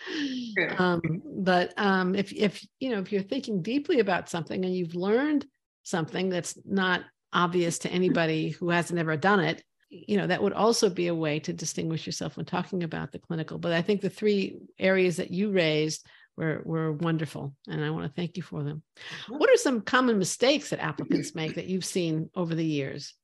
Um, 0.77 1.01
but 1.25 1.73
um, 1.79 2.15
if 2.15 2.31
if 2.35 2.63
you 2.79 2.91
know 2.91 2.99
if 2.99 3.11
you're 3.11 3.23
thinking 3.23 3.63
deeply 3.63 4.01
about 4.01 4.29
something 4.29 4.67
and 4.67 4.75
you've 4.75 4.95
learned 4.95 5.47
something 5.83 6.29
that's 6.29 6.59
not 6.67 7.05
obvious 7.33 7.79
to 7.81 7.89
anybody 7.91 8.51
who 8.51 8.69
hasn't 8.69 8.99
ever 8.99 9.17
done 9.17 9.41
it, 9.41 9.65
you 10.07 10.17
know 10.17 10.27
that 10.27 10.43
would 10.43 10.53
also 10.53 10.91
be 10.91 11.09
a 11.09 11.15
way 11.15 11.39
to 11.41 11.53
distinguish 11.53 12.07
yourself 12.07 12.37
when 12.37 12.47
talking 12.47 12.83
about 12.83 13.13
the 13.13 13.19
clinical 13.19 13.59
but 13.59 13.73
i 13.73 13.83
think 13.83 14.01
the 14.01 14.11
three 14.11 14.59
areas 14.79 15.17
that 15.17 15.31
you 15.31 15.51
raised 15.51 16.07
were 16.37 16.63
were 16.65 16.93
wonderful 16.93 17.55
and 17.69 17.85
i 17.85 17.91
want 17.91 18.05
to 18.07 18.13
thank 18.13 18.37
you 18.37 18.43
for 18.43 18.63
them. 18.63 18.83
What 19.29 19.51
are 19.51 19.57
some 19.57 19.81
common 19.81 20.19
mistakes 20.19 20.71
that 20.71 20.81
applicants 20.81 21.35
make 21.35 21.55
that 21.55 21.67
you've 21.67 21.85
seen 21.85 22.31
over 22.35 22.55
the 22.55 22.65
years? 22.65 23.15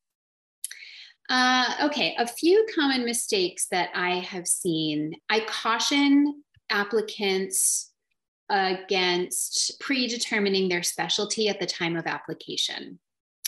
Uh, 1.29 1.67
okay 1.83 2.15
a 2.19 2.27
few 2.27 2.67
common 2.75 3.05
mistakes 3.05 3.67
that 3.71 3.91
i 3.95 4.17
have 4.17 4.47
seen. 4.47 5.15
I 5.29 5.41
caution 5.41 6.43
applicants 6.71 7.91
against 8.49 9.79
predetermining 9.81 10.69
their 10.69 10.83
specialty 10.83 11.49
at 11.49 11.61
the 11.61 11.67
time 11.67 11.97
of 11.97 12.07
application. 12.07 12.99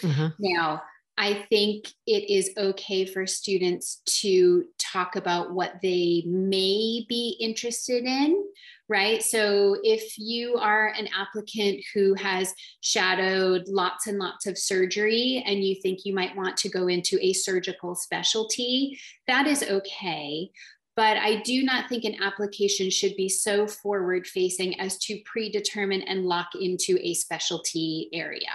Uh-huh. 0.03 0.31
now 0.39 0.83
I 1.17 1.47
think 1.49 1.87
it 2.07 2.31
is 2.31 2.51
okay 2.57 3.05
for 3.05 3.27
students 3.27 4.03
to 4.21 4.65
talk 4.79 5.17
about 5.17 5.53
what 5.53 5.75
they 5.83 6.25
may 6.27 7.07
be 7.09 7.37
interested 7.41 8.05
in 8.05 8.43
right? 8.89 9.23
So 9.23 9.77
if 9.83 10.19
you 10.19 10.57
are 10.57 10.89
an 10.99 11.09
applicant 11.17 11.81
who 11.95 12.15
has 12.15 12.55
shadowed 12.83 13.67
lots 13.69 14.07
and 14.07 14.19
lots 14.19 14.47
of 14.47 14.59
surgery 14.59 15.43
and 15.47 15.65
you 15.65 15.77
think 15.81 16.01
you 16.05 16.15
might 16.15 16.37
want 16.37 16.57
to 16.59 16.69
go 16.69 16.89
into 16.89 17.19
a 17.21 17.33
surgical 17.33 17.95
specialty, 17.95 18.99
that 19.27 19.47
is 19.47 19.63
okay. 19.63 20.51
But 20.97 21.17
I 21.17 21.41
do 21.43 21.63
not 21.65 21.89
think 21.89 22.05
an 22.05 22.23
application 22.23 22.89
should 22.91 23.17
be 23.17 23.29
so 23.29 23.67
forward 23.67 24.27
facing 24.27 24.79
as 24.81 24.97
to 24.99 25.21
predetermine 25.25 26.03
and 26.03 26.27
lock 26.27 26.49
into 26.61 26.99
a 27.01 27.15
specialty 27.15 28.09
area. 28.13 28.53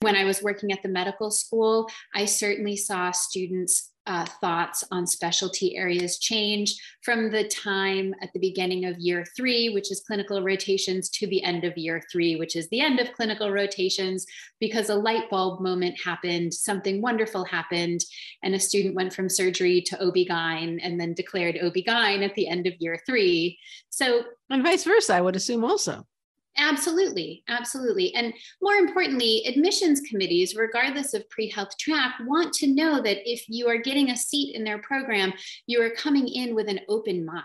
When 0.00 0.16
I 0.16 0.24
was 0.24 0.42
working 0.42 0.72
at 0.72 0.82
the 0.82 0.88
medical 0.88 1.30
school, 1.30 1.88
I 2.14 2.26
certainly 2.26 2.76
saw 2.76 3.12
students 3.12 3.89
uh, 4.10 4.24
thoughts 4.40 4.82
on 4.90 5.06
specialty 5.06 5.76
areas 5.76 6.18
change 6.18 6.74
from 7.02 7.30
the 7.30 7.44
time 7.44 8.12
at 8.20 8.32
the 8.32 8.40
beginning 8.40 8.84
of 8.84 8.98
year 8.98 9.24
three, 9.36 9.68
which 9.68 9.92
is 9.92 10.02
clinical 10.04 10.42
rotations, 10.42 11.08
to 11.10 11.28
the 11.28 11.40
end 11.44 11.62
of 11.62 11.78
year 11.78 12.02
three, 12.10 12.34
which 12.34 12.56
is 12.56 12.68
the 12.70 12.80
end 12.80 12.98
of 12.98 13.12
clinical 13.12 13.52
rotations, 13.52 14.26
because 14.58 14.88
a 14.88 14.94
light 14.96 15.30
bulb 15.30 15.60
moment 15.60 15.96
happened, 16.04 16.52
something 16.52 17.00
wonderful 17.00 17.44
happened, 17.44 18.00
and 18.42 18.52
a 18.52 18.58
student 18.58 18.96
went 18.96 19.14
from 19.14 19.28
surgery 19.28 19.80
to 19.80 20.04
OB-GYN 20.04 20.80
and 20.82 21.00
then 21.00 21.14
declared 21.14 21.56
OB-GYN 21.62 22.24
at 22.24 22.34
the 22.34 22.48
end 22.48 22.66
of 22.66 22.74
year 22.80 22.98
three. 23.06 23.56
So, 23.90 24.24
and 24.50 24.64
vice 24.64 24.82
versa, 24.82 25.14
I 25.14 25.20
would 25.20 25.36
assume 25.36 25.64
also. 25.64 26.04
Absolutely, 26.60 27.42
absolutely. 27.48 28.14
And 28.14 28.34
more 28.60 28.74
importantly, 28.74 29.44
admissions 29.46 30.02
committees, 30.02 30.54
regardless 30.54 31.14
of 31.14 31.28
pre 31.30 31.48
health 31.48 31.76
track, 31.78 32.14
want 32.26 32.52
to 32.54 32.66
know 32.66 33.00
that 33.00 33.18
if 33.28 33.46
you 33.48 33.66
are 33.66 33.78
getting 33.78 34.10
a 34.10 34.16
seat 34.16 34.54
in 34.54 34.62
their 34.62 34.78
program, 34.78 35.32
you 35.66 35.82
are 35.82 35.90
coming 35.90 36.28
in 36.28 36.54
with 36.54 36.68
an 36.68 36.80
open 36.88 37.24
mind. 37.24 37.44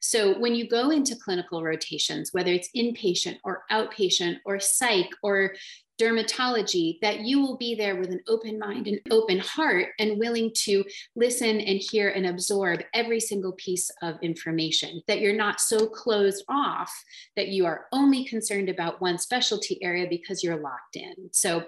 So 0.00 0.38
when 0.38 0.54
you 0.54 0.68
go 0.68 0.90
into 0.90 1.16
clinical 1.16 1.62
rotations, 1.62 2.30
whether 2.32 2.52
it's 2.52 2.70
inpatient 2.76 3.38
or 3.44 3.64
outpatient 3.70 4.38
or 4.44 4.58
psych 4.58 5.10
or 5.22 5.54
dermatology, 6.00 6.98
that 7.02 7.20
you 7.20 7.40
will 7.40 7.58
be 7.58 7.74
there 7.74 7.96
with 7.96 8.10
an 8.10 8.20
open 8.26 8.58
mind 8.58 8.88
and 8.88 8.98
open 9.10 9.38
heart 9.38 9.88
and 9.98 10.18
willing 10.18 10.50
to 10.54 10.82
listen 11.14 11.60
and 11.60 11.78
hear 11.78 12.08
and 12.08 12.26
absorb 12.26 12.80
every 12.94 13.20
single 13.20 13.52
piece 13.52 13.90
of 14.02 14.16
information, 14.22 15.02
that 15.06 15.20
you're 15.20 15.36
not 15.36 15.60
so 15.60 15.86
closed 15.86 16.42
off 16.48 16.90
that 17.36 17.48
you 17.48 17.66
are 17.66 17.86
only 17.92 18.24
concerned 18.24 18.70
about 18.70 19.02
one 19.02 19.18
specialty 19.18 19.78
area 19.82 20.06
because 20.08 20.42
you're 20.42 20.62
locked 20.62 20.96
in. 20.96 21.14
So 21.32 21.64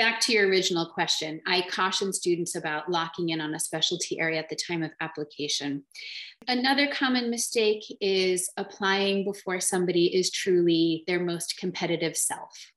back 0.00 0.18
to 0.18 0.32
your 0.32 0.48
original 0.48 0.86
question, 0.86 1.42
I 1.46 1.60
caution 1.70 2.10
students 2.14 2.54
about 2.54 2.90
locking 2.90 3.28
in 3.28 3.40
on 3.42 3.54
a 3.54 3.60
specialty 3.60 4.18
area 4.18 4.38
at 4.38 4.48
the 4.48 4.56
time 4.56 4.82
of 4.82 4.92
application. 5.02 5.84
Another 6.48 6.86
common 6.90 7.28
mistake 7.28 7.84
is 8.00 8.48
applying 8.56 9.26
before 9.26 9.60
somebody 9.60 10.06
is 10.06 10.30
truly 10.30 11.04
their 11.06 11.20
most 11.20 11.58
competitive 11.58 12.16
self. 12.16 12.72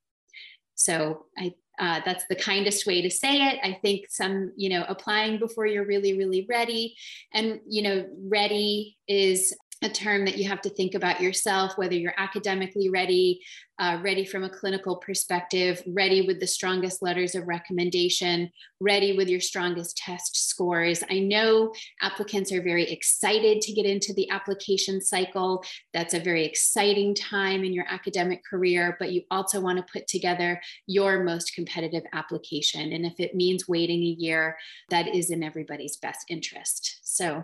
So 0.76 1.28
I 1.38 1.54
uh, 1.80 2.02
that's 2.06 2.26
the 2.30 2.36
kindest 2.36 2.86
way 2.86 3.02
to 3.02 3.10
say 3.10 3.38
it. 3.38 3.60
I 3.64 3.80
think 3.82 4.06
some, 4.10 4.52
you 4.56 4.70
know, 4.70 4.86
applying 4.88 5.40
before 5.40 5.66
you're 5.66 5.88
really, 5.88 6.16
really 6.16 6.46
ready. 6.48 6.96
And, 7.34 7.62
you 7.68 7.82
know, 7.82 8.06
ready 8.30 8.96
is 9.08 9.56
a 9.84 9.90
term 9.90 10.26
that 10.26 10.38
you 10.38 10.48
have 10.48 10.62
to 10.62 10.70
think 10.70 10.96
about 10.96 11.22
yourself, 11.22 11.78
whether 11.78 11.94
you're 11.94 12.14
academically 12.18 12.90
ready, 12.90 13.42
uh, 13.80 14.00
ready 14.04 14.24
from 14.24 14.44
a 14.44 14.50
clinical 14.50 14.96
perspective, 14.98 15.82
ready 15.88 16.26
with 16.26 16.40
the 16.40 16.48
strongest 16.48 17.02
letters 17.02 17.36
of 17.36 17.48
recommendation, 17.48 18.50
ready 18.80 19.18
with 19.18 19.28
your 19.28 19.42
strongest 19.42 19.98
test 19.98 20.50
scores. 20.50 21.04
I 21.10 21.20
know 21.20 21.74
applicants 22.02 22.52
are 22.52 22.62
very 22.62 22.90
excited 22.90 23.62
to 23.62 23.74
get 23.74 23.86
into 23.86 24.14
the 24.14 24.30
application 24.30 25.02
cycle. 25.02 25.64
That's 25.94 26.14
a 26.14 26.20
very 26.20 26.46
exciting 26.46 27.16
time 27.16 27.64
in 27.64 27.74
your 27.74 27.86
academic 27.90 28.42
career, 28.50 28.96
but 29.00 29.12
you 29.12 29.24
also 29.32 29.60
want 29.60 29.80
to 29.80 29.92
put 29.92 30.08
together 30.08 30.62
your 30.88 31.24
most 31.24 31.54
competitive 31.56 32.04
application. 32.14 32.94
And 32.94 33.06
if 33.06 33.20
it 33.20 33.36
means 33.36 33.68
waiting 33.68 34.02
a 34.04 34.16
year, 34.20 34.56
that 34.92 35.14
is 35.14 35.30
in 35.30 35.44
everybody's 35.44 35.98
best 35.98 36.26
interest. 36.30 37.00
So 37.04 37.44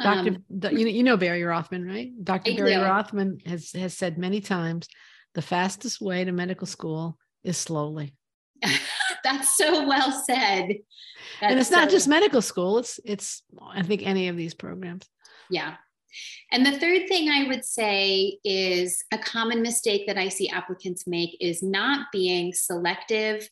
Dr. 0.00 0.30
Um, 0.30 0.44
you, 0.50 0.84
know, 0.84 0.90
you 0.90 1.02
know 1.02 1.16
Barry 1.16 1.42
Rothman, 1.42 1.86
right? 1.86 2.12
Dr. 2.22 2.52
I 2.52 2.56
Barry 2.56 2.74
do. 2.74 2.82
Rothman 2.82 3.38
has, 3.46 3.72
has 3.72 3.96
said 3.96 4.18
many 4.18 4.40
times 4.40 4.88
the 5.34 5.42
fastest 5.42 6.00
way 6.00 6.24
to 6.24 6.32
medical 6.32 6.66
school 6.66 7.18
is 7.44 7.56
slowly. 7.56 8.14
That's 9.24 9.56
so 9.56 9.86
well 9.86 10.12
said. 10.26 10.68
That's 11.40 11.50
and 11.50 11.58
it's 11.58 11.70
not 11.70 11.90
so 11.90 11.96
just 11.96 12.08
medical 12.08 12.42
school, 12.42 12.78
it's 12.78 13.00
it's 13.04 13.42
I 13.62 13.82
think 13.82 14.06
any 14.06 14.28
of 14.28 14.36
these 14.36 14.54
programs. 14.54 15.08
Yeah. 15.50 15.74
And 16.50 16.66
the 16.66 16.78
third 16.78 17.08
thing 17.08 17.30
I 17.30 17.46
would 17.48 17.64
say 17.64 18.38
is 18.44 19.02
a 19.12 19.18
common 19.18 19.62
mistake 19.62 20.06
that 20.06 20.18
I 20.18 20.28
see 20.28 20.48
applicants 20.48 21.06
make 21.06 21.36
is 21.40 21.62
not 21.62 22.08
being 22.12 22.52
selective, 22.52 23.48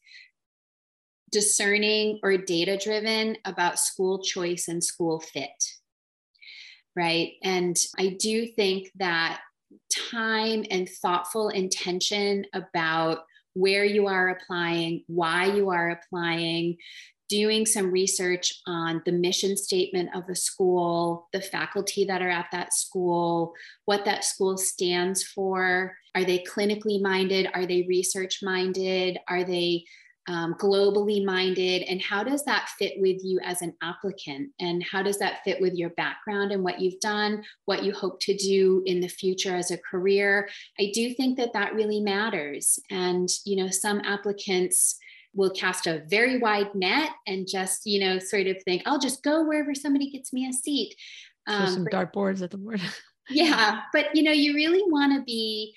discerning, 1.33 2.20
or 2.22 2.37
data 2.37 2.76
driven 2.76 3.38
about 3.46 3.79
school 3.79 4.22
choice 4.22 4.68
and 4.68 4.85
school 4.85 5.20
fit 5.20 5.80
right? 6.96 7.33
And 7.42 7.76
I 7.98 8.16
do 8.18 8.46
think 8.46 8.90
that 8.96 9.40
time 10.11 10.64
and 10.70 10.88
thoughtful 10.88 11.48
intention 11.48 12.44
about 12.55 13.20
where 13.55 13.85
you 13.85 14.07
are 14.07 14.31
applying, 14.31 15.05
why 15.07 15.46
you 15.46 15.70
are 15.70 15.90
applying, 15.90 16.76
doing 17.29 17.64
some 17.64 17.92
research 17.92 18.61
on 18.66 19.00
the 19.07 19.12
mission 19.12 19.57
statement 19.57 20.11
of 20.14 20.29
a 20.29 20.35
school, 20.35 21.29
the 21.33 21.40
faculty 21.40 22.05
that 22.05 22.22
are 22.22 22.29
at 22.29 22.46
that 22.50 22.74
school, 22.74 23.53
what 23.85 24.05
that 24.05 24.24
school 24.24 24.59
stands 24.59 25.22
for. 25.22 25.96
Are 26.16 26.24
they 26.24 26.40
clinically 26.40 27.00
minded? 27.00 27.48
Are 27.55 27.66
they 27.66 27.87
research 27.88 28.40
minded? 28.42 29.18
Are 29.29 29.44
they 29.44 29.85
um, 30.31 30.55
globally 30.55 31.25
minded 31.25 31.83
and 31.83 32.01
how 32.01 32.23
does 32.23 32.45
that 32.45 32.69
fit 32.79 32.95
with 32.99 33.19
you 33.25 33.40
as 33.43 33.62
an 33.62 33.75
applicant? 33.83 34.51
And 34.61 34.81
how 34.85 35.03
does 35.03 35.19
that 35.19 35.43
fit 35.45 35.61
with 35.61 35.75
your 35.75 35.90
background 35.90 36.53
and 36.53 36.62
what 36.62 36.81
you've 36.81 37.01
done 37.01 37.43
what 37.64 37.83
you 37.83 37.93
hope 37.93 38.21
to 38.21 38.37
do 38.37 38.83
in 38.87 39.01
the 39.01 39.09
future 39.09 39.57
as 39.57 39.73
a 39.73 39.79
career? 39.79 40.49
I 40.79 40.93
do 40.95 41.14
think 41.14 41.37
that 41.38 41.53
that 41.55 41.75
really 41.75 41.99
matters. 41.99 42.79
And 42.90 43.29
you 43.45 43.57
know 43.57 43.71
some 43.71 44.01
applicants 44.05 44.97
will 45.35 45.51
cast 45.51 45.88
a 45.88 46.05
very 46.09 46.38
wide 46.38 46.75
net 46.75 47.11
and 47.27 47.49
just 47.49 47.85
you 47.85 48.01
know 48.01 48.19
sort 48.19 48.49
of 48.49 48.57
think 48.64 48.83
i'll 48.85 48.99
just 48.99 49.23
go 49.23 49.45
wherever 49.45 49.75
somebody 49.75 50.11
gets 50.11 50.33
me 50.33 50.49
a 50.49 50.53
seat. 50.53 50.95
Um, 51.49 51.66
some 51.69 51.87
dartboards 51.87 52.43
at 52.43 52.51
the 52.51 52.59
board. 52.59 52.81
Yeah 53.33 53.83
but 53.93 54.07
you 54.14 54.25
know 54.25 54.33
you 54.33 54.55
really 54.55 54.83
want 54.90 55.14
to 55.14 55.23
be 55.23 55.73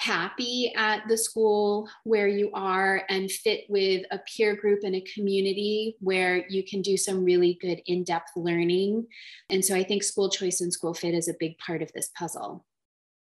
happy 0.00 0.72
at 0.76 1.06
the 1.08 1.16
school 1.16 1.86
where 2.04 2.26
you 2.26 2.50
are 2.54 3.04
and 3.10 3.30
fit 3.30 3.64
with 3.68 4.02
a 4.10 4.18
peer 4.20 4.56
group 4.56 4.80
and 4.82 4.96
a 4.96 5.04
community 5.14 5.94
where 6.00 6.48
you 6.48 6.64
can 6.64 6.80
do 6.80 6.96
some 6.96 7.22
really 7.22 7.58
good 7.60 7.82
in 7.84 8.02
depth 8.02 8.30
learning. 8.34 9.06
And 9.50 9.62
so 9.62 9.74
I 9.74 9.84
think 9.84 10.02
school 10.02 10.30
choice 10.30 10.62
and 10.62 10.72
school 10.72 10.94
fit 10.94 11.12
is 11.12 11.28
a 11.28 11.34
big 11.38 11.58
part 11.58 11.82
of 11.82 11.92
this 11.92 12.08
puzzle. 12.16 12.64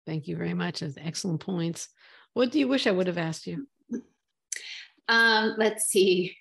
Thank 0.06 0.28
you 0.28 0.36
very 0.36 0.54
much. 0.54 0.82
That's 0.82 0.98
excellent 0.98 1.40
points. 1.40 1.88
What 2.34 2.52
do 2.52 2.60
you 2.60 2.68
wish 2.68 2.86
I 2.86 2.92
would 2.92 3.08
have 3.08 3.18
asked 3.18 3.48
you? 3.48 3.66
Um, 5.08 5.56
let's 5.58 5.86
see. 5.86 6.36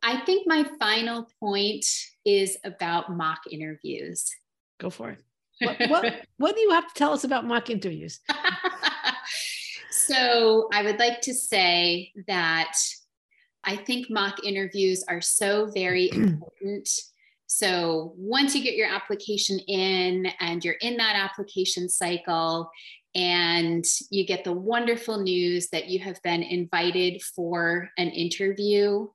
I 0.00 0.20
think 0.24 0.46
my 0.46 0.64
final 0.78 1.28
point 1.40 1.84
is 2.24 2.56
about 2.62 3.10
mock 3.10 3.40
interviews. 3.50 4.30
Go 4.78 4.90
for 4.90 5.10
it. 5.10 5.18
What, 5.62 5.76
what, 5.88 6.14
what 6.38 6.54
do 6.56 6.60
you 6.60 6.70
have 6.70 6.88
to 6.88 6.94
tell 6.94 7.12
us 7.12 7.22
about 7.22 7.46
mock 7.46 7.70
interviews? 7.70 8.18
so 10.12 10.68
I 10.72 10.82
would 10.82 10.98
like 10.98 11.20
to 11.22 11.34
say 11.34 12.12
that 12.26 12.76
I 13.64 13.76
think 13.76 14.10
mock 14.10 14.44
interviews 14.44 15.04
are 15.08 15.20
so 15.20 15.66
very 15.66 16.10
important. 16.12 16.88
So 17.46 18.14
once 18.16 18.54
you 18.54 18.62
get 18.62 18.76
your 18.76 18.88
application 18.88 19.58
in 19.58 20.26
and 20.40 20.64
you're 20.64 20.74
in 20.80 20.96
that 20.98 21.16
application 21.16 21.88
cycle, 21.88 22.70
and 23.14 23.84
you 24.10 24.24
get 24.26 24.42
the 24.42 24.52
wonderful 24.52 25.20
news 25.20 25.68
that 25.68 25.88
you 25.88 25.98
have 26.00 26.22
been 26.22 26.42
invited 26.42 27.22
for 27.22 27.90
an 27.98 28.08
interview, 28.08 29.06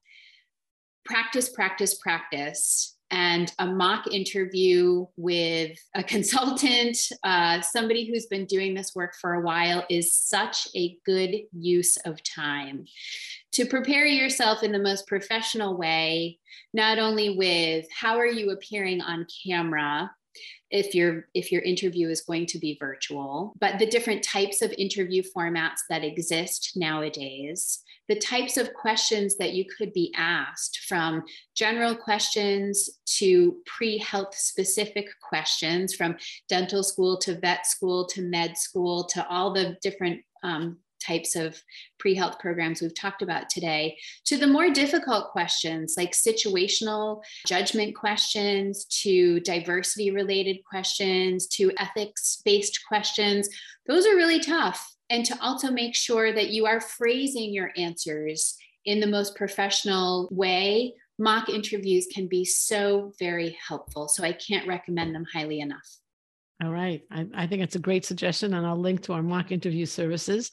practice, 1.04 1.50
practice, 1.50 1.96
practice 1.96 2.97
and 3.12 3.52
a 3.60 3.66
mock 3.66 4.08
interview 4.12 5.06
with 5.16 5.78
a 5.96 6.04
consultant, 6.04 6.98
uh, 7.24 7.62
somebody 7.62 8.08
who's 8.08 8.26
been 8.26 8.46
doing 8.46 8.74
this 8.74 8.94
work 8.96 9.16
for 9.20 9.34
a 9.34 9.42
while, 9.42 9.86
is 9.90 10.14
such 10.14 10.68
a 10.76 10.98
good 11.06 11.36
use 11.54 11.98
of 11.98 12.22
time 12.24 12.86
to 13.54 13.66
prepare 13.66 14.06
yourself 14.06 14.62
in 14.62 14.72
the 14.72 14.80
most 14.80 15.08
professional 15.08 15.78
way, 15.78 16.38
not 16.74 17.00
only 17.00 17.38
with 17.38 17.86
how 17.92 18.18
are 18.18 18.28
you 18.28 18.52
appearing 18.52 19.02
on 19.02 19.26
camera, 19.46 20.12
if 20.70 20.94
your 20.94 21.28
if 21.34 21.52
your 21.52 21.62
interview 21.62 22.10
is 22.10 22.22
going 22.22 22.46
to 22.46 22.60
be 22.60 22.78
virtual 22.80 23.54
but 23.60 23.80
the 23.80 23.86
different 23.86 24.24
types 24.24 24.62
of 24.62 24.74
interview 24.78 25.24
formats 25.36 25.82
that 25.90 26.04
exist 26.04 26.74
nowadays 26.76 27.84
the 28.10 28.20
types 28.20 28.58
of 28.58 28.74
questions 28.74 29.38
that 29.38 29.54
you 29.54 29.66
could 29.66 29.92
be 29.94 30.14
asked 30.16 30.80
from 30.88 31.24
general 31.56 31.96
questions 31.96 32.90
to 33.06 33.58
pre-health 33.66 34.36
specific 34.36 35.08
questions 35.22 35.94
from 35.94 36.16
dental 36.48 36.84
school 36.84 37.18
to 37.18 37.40
vet 37.40 37.66
school 37.66 38.06
to 38.06 38.22
med 38.22 38.58
school 38.58 39.06
to 39.06 39.26
all 39.28 39.54
the 39.54 39.78
different 39.82 40.22
um, 40.44 40.78
types 41.00 41.36
of 41.36 41.62
pre 42.00 42.16
health 42.16 42.40
programs 42.40 42.82
we've 42.82 42.96
talked 42.96 43.22
about 43.22 43.50
today, 43.50 43.98
to 44.26 44.38
the 44.38 44.48
more 44.48 44.70
difficult 44.70 45.32
questions 45.32 45.96
like 45.98 46.12
situational 46.12 47.22
judgment 47.46 47.96
questions, 47.96 48.86
to 48.86 49.40
diversity 49.42 50.12
related 50.12 50.58
questions, 50.70 51.48
to 51.48 51.72
ethics 51.78 52.42
based 52.46 52.80
questions. 52.88 53.50
Those 53.88 54.06
are 54.06 54.16
really 54.16 54.40
tough. 54.40 54.96
And 55.10 55.26
to 55.26 55.38
also 55.42 55.72
make 55.72 55.96
sure 55.96 56.34
that 56.34 56.50
you 56.50 56.66
are 56.66 56.82
phrasing 56.82 57.54
your 57.54 57.72
answers 57.78 58.58
in 58.84 59.00
the 59.00 59.08
most 59.08 59.36
professional 59.36 60.28
way. 60.32 60.94
Mock 61.20 61.50
interviews 61.50 62.08
can 62.14 62.28
be 62.28 62.46
so 62.46 63.14
very 63.18 63.58
helpful. 63.66 64.08
So 64.08 64.24
I 64.24 64.34
can't 64.34 64.68
recommend 64.68 65.16
them 65.16 65.26
highly 65.32 65.60
enough. 65.60 65.98
All 66.64 66.72
right. 66.72 67.02
I, 67.12 67.28
I, 67.36 67.48
think 67.48 67.62
it's 67.62 67.76
a 67.76 67.80
great 67.80 68.04
suggestion, 68.04 68.56
and 68.56 68.66
I'll 68.66 68.80
link 68.80 69.04
to 69.04 69.14
our 69.14 69.22
mock 69.22 69.52
interview 69.52 69.86
services 69.86 70.52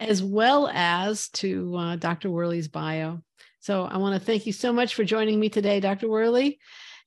as 0.00 0.20
well 0.20 0.68
as 0.72 1.28
to 1.28 1.76
uh, 1.76 1.96
Dr. 1.96 2.30
Worley's 2.30 2.66
bio. 2.66 3.20
So 3.60 3.84
I 3.84 3.98
want 3.98 4.18
to 4.18 4.24
thank 4.24 4.46
you 4.46 4.52
so 4.52 4.72
much 4.72 4.94
for 4.94 5.04
joining 5.04 5.38
me 5.38 5.48
today, 5.48 5.78
Dr. 5.78 6.08
Worley. 6.08 6.58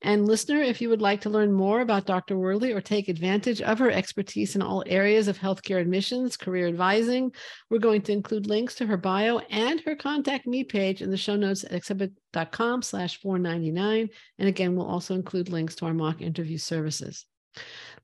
And 0.02 0.26
listener, 0.26 0.62
if 0.62 0.80
you 0.80 0.88
would 0.88 1.02
like 1.02 1.20
to 1.22 1.30
learn 1.30 1.52
more 1.52 1.82
about 1.82 2.06
Dr. 2.06 2.38
Worley 2.38 2.72
or 2.72 2.80
take 2.80 3.10
advantage 3.10 3.62
of 3.62 3.80
her 3.80 3.92
expertise 3.92 4.56
in 4.56 4.62
all 4.62 4.84
areas 4.88 5.28
of 5.28 5.38
healthcare 5.38 5.82
admissions, 5.82 6.38
career 6.38 6.68
advising, 6.68 7.34
we're 7.70 7.80
going 7.80 8.02
to 8.04 8.14
include 8.14 8.48
links 8.48 8.76
to 8.76 8.86
her 8.86 8.96
bio 8.96 9.40
and 9.50 9.82
her 9.82 9.98
contact 9.98 10.48
me 10.48 10.64
page 10.64 11.02
in 11.02 11.12
the 11.12 11.18
show 11.18 11.36
notes 11.36 11.66
at 11.66 11.74
accepted.com 11.74 12.82
slash 12.82 13.20
499. 13.20 14.10
And 14.38 14.48
again, 14.48 14.78
we'll 14.78 14.88
also 14.88 15.16
include 15.16 15.50
links 15.50 15.76
to 15.76 15.86
our 15.86 15.94
mock 15.94 16.22
interview 16.22 16.58
services. 16.58 17.26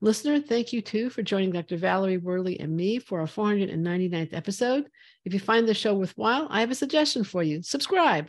Listener, 0.00 0.40
thank 0.40 0.72
you 0.72 0.82
too 0.82 1.08
for 1.08 1.22
joining 1.22 1.52
Dr. 1.52 1.76
Valerie 1.76 2.18
Worley 2.18 2.60
and 2.60 2.76
me 2.76 2.98
for 2.98 3.20
our 3.20 3.26
499th 3.26 4.34
episode. 4.34 4.88
If 5.24 5.32
you 5.32 5.40
find 5.40 5.66
the 5.66 5.74
show 5.74 5.94
worthwhile, 5.94 6.46
I 6.50 6.60
have 6.60 6.70
a 6.70 6.74
suggestion 6.74 7.24
for 7.24 7.42
you. 7.42 7.62
Subscribe. 7.62 8.28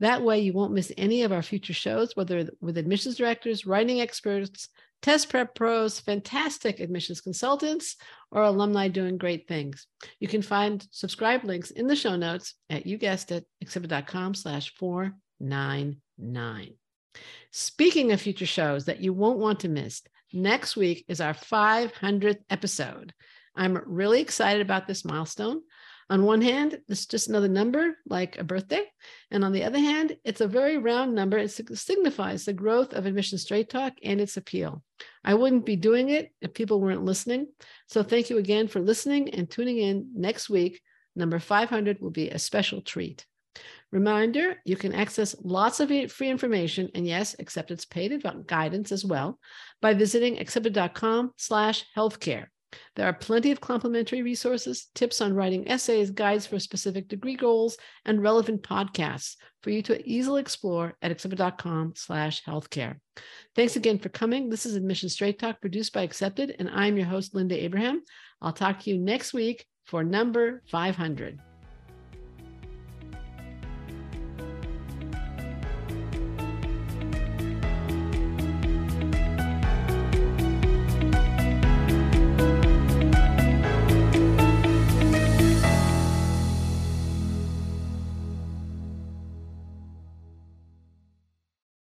That 0.00 0.22
way, 0.22 0.40
you 0.40 0.52
won't 0.52 0.74
miss 0.74 0.92
any 0.98 1.22
of 1.22 1.32
our 1.32 1.42
future 1.42 1.72
shows, 1.72 2.14
whether 2.14 2.50
with 2.60 2.76
admissions 2.76 3.16
directors, 3.16 3.64
writing 3.64 4.02
experts, 4.02 4.68
test 5.00 5.30
prep 5.30 5.54
pros, 5.54 6.00
fantastic 6.00 6.80
admissions 6.80 7.22
consultants, 7.22 7.96
or 8.30 8.42
alumni 8.42 8.88
doing 8.88 9.16
great 9.16 9.48
things. 9.48 9.86
You 10.20 10.28
can 10.28 10.42
find 10.42 10.86
subscribe 10.90 11.44
links 11.44 11.70
in 11.70 11.86
the 11.86 11.96
show 11.96 12.16
notes 12.16 12.54
at, 12.68 12.86
you 12.86 12.98
guessed 12.98 13.32
it, 13.32 13.46
accepted.com 13.62 14.34
slash 14.34 14.74
499. 14.74 16.74
Speaking 17.52 18.12
of 18.12 18.20
future 18.20 18.46
shows 18.46 18.84
that 18.84 19.00
you 19.00 19.14
won't 19.14 19.38
want 19.38 19.60
to 19.60 19.68
miss, 19.68 20.02
Next 20.32 20.76
week 20.76 21.04
is 21.08 21.20
our 21.20 21.34
500th 21.34 22.40
episode. 22.50 23.14
I'm 23.54 23.80
really 23.86 24.20
excited 24.20 24.60
about 24.60 24.86
this 24.86 25.04
milestone. 25.04 25.62
On 26.08 26.24
one 26.24 26.40
hand, 26.40 26.78
it's 26.88 27.06
just 27.06 27.28
another 27.28 27.48
number 27.48 27.96
like 28.06 28.38
a 28.38 28.44
birthday. 28.44 28.84
And 29.30 29.44
on 29.44 29.52
the 29.52 29.64
other 29.64 29.78
hand, 29.78 30.16
it's 30.24 30.40
a 30.40 30.46
very 30.46 30.78
round 30.78 31.14
number. 31.14 31.36
It 31.38 31.50
signifies 31.50 32.44
the 32.44 32.52
growth 32.52 32.92
of 32.92 33.06
Admissions 33.06 33.42
Straight 33.42 33.68
Talk 33.68 33.94
and 34.04 34.20
its 34.20 34.36
appeal. 34.36 34.82
I 35.24 35.34
wouldn't 35.34 35.66
be 35.66 35.76
doing 35.76 36.10
it 36.10 36.30
if 36.40 36.54
people 36.54 36.80
weren't 36.80 37.04
listening. 37.04 37.48
So 37.88 38.02
thank 38.02 38.30
you 38.30 38.38
again 38.38 38.68
for 38.68 38.80
listening 38.80 39.30
and 39.30 39.50
tuning 39.50 39.78
in 39.78 40.10
next 40.14 40.48
week. 40.48 40.80
Number 41.16 41.38
500 41.38 42.00
will 42.00 42.10
be 42.10 42.30
a 42.30 42.38
special 42.38 42.82
treat. 42.82 43.26
Reminder, 43.96 44.56
you 44.66 44.76
can 44.76 44.92
access 44.92 45.34
lots 45.42 45.80
of 45.80 45.90
free 46.12 46.28
information 46.28 46.90
and 46.94 47.06
yes, 47.06 47.34
Accepted's 47.38 47.86
paid 47.86 48.22
guidance 48.46 48.92
as 48.92 49.06
well 49.06 49.38
by 49.80 49.94
visiting 49.94 50.38
accepted.com 50.38 51.32
slash 51.38 51.82
healthcare. 51.96 52.48
There 52.94 53.06
are 53.06 53.14
plenty 53.14 53.52
of 53.52 53.62
complimentary 53.62 54.20
resources, 54.20 54.88
tips 54.94 55.22
on 55.22 55.32
writing 55.32 55.66
essays, 55.66 56.10
guides 56.10 56.46
for 56.46 56.58
specific 56.58 57.08
degree 57.08 57.36
goals, 57.36 57.78
and 58.04 58.22
relevant 58.22 58.62
podcasts 58.62 59.36
for 59.62 59.70
you 59.70 59.80
to 59.84 60.06
easily 60.06 60.42
explore 60.42 60.92
at 61.00 61.10
accepted.com 61.10 61.94
slash 61.96 62.44
healthcare. 62.44 62.96
Thanks 63.54 63.76
again 63.76 63.98
for 63.98 64.10
coming. 64.10 64.50
This 64.50 64.66
is 64.66 64.76
Admissions 64.76 65.14
Straight 65.14 65.38
Talk 65.38 65.62
produced 65.62 65.94
by 65.94 66.02
Accepted, 66.02 66.54
and 66.58 66.68
I'm 66.68 66.98
your 66.98 67.06
host, 67.06 67.34
Linda 67.34 67.58
Abraham. 67.58 68.02
I'll 68.42 68.52
talk 68.52 68.80
to 68.80 68.90
you 68.90 68.98
next 68.98 69.32
week 69.32 69.64
for 69.86 70.04
number 70.04 70.62
500. 70.70 71.40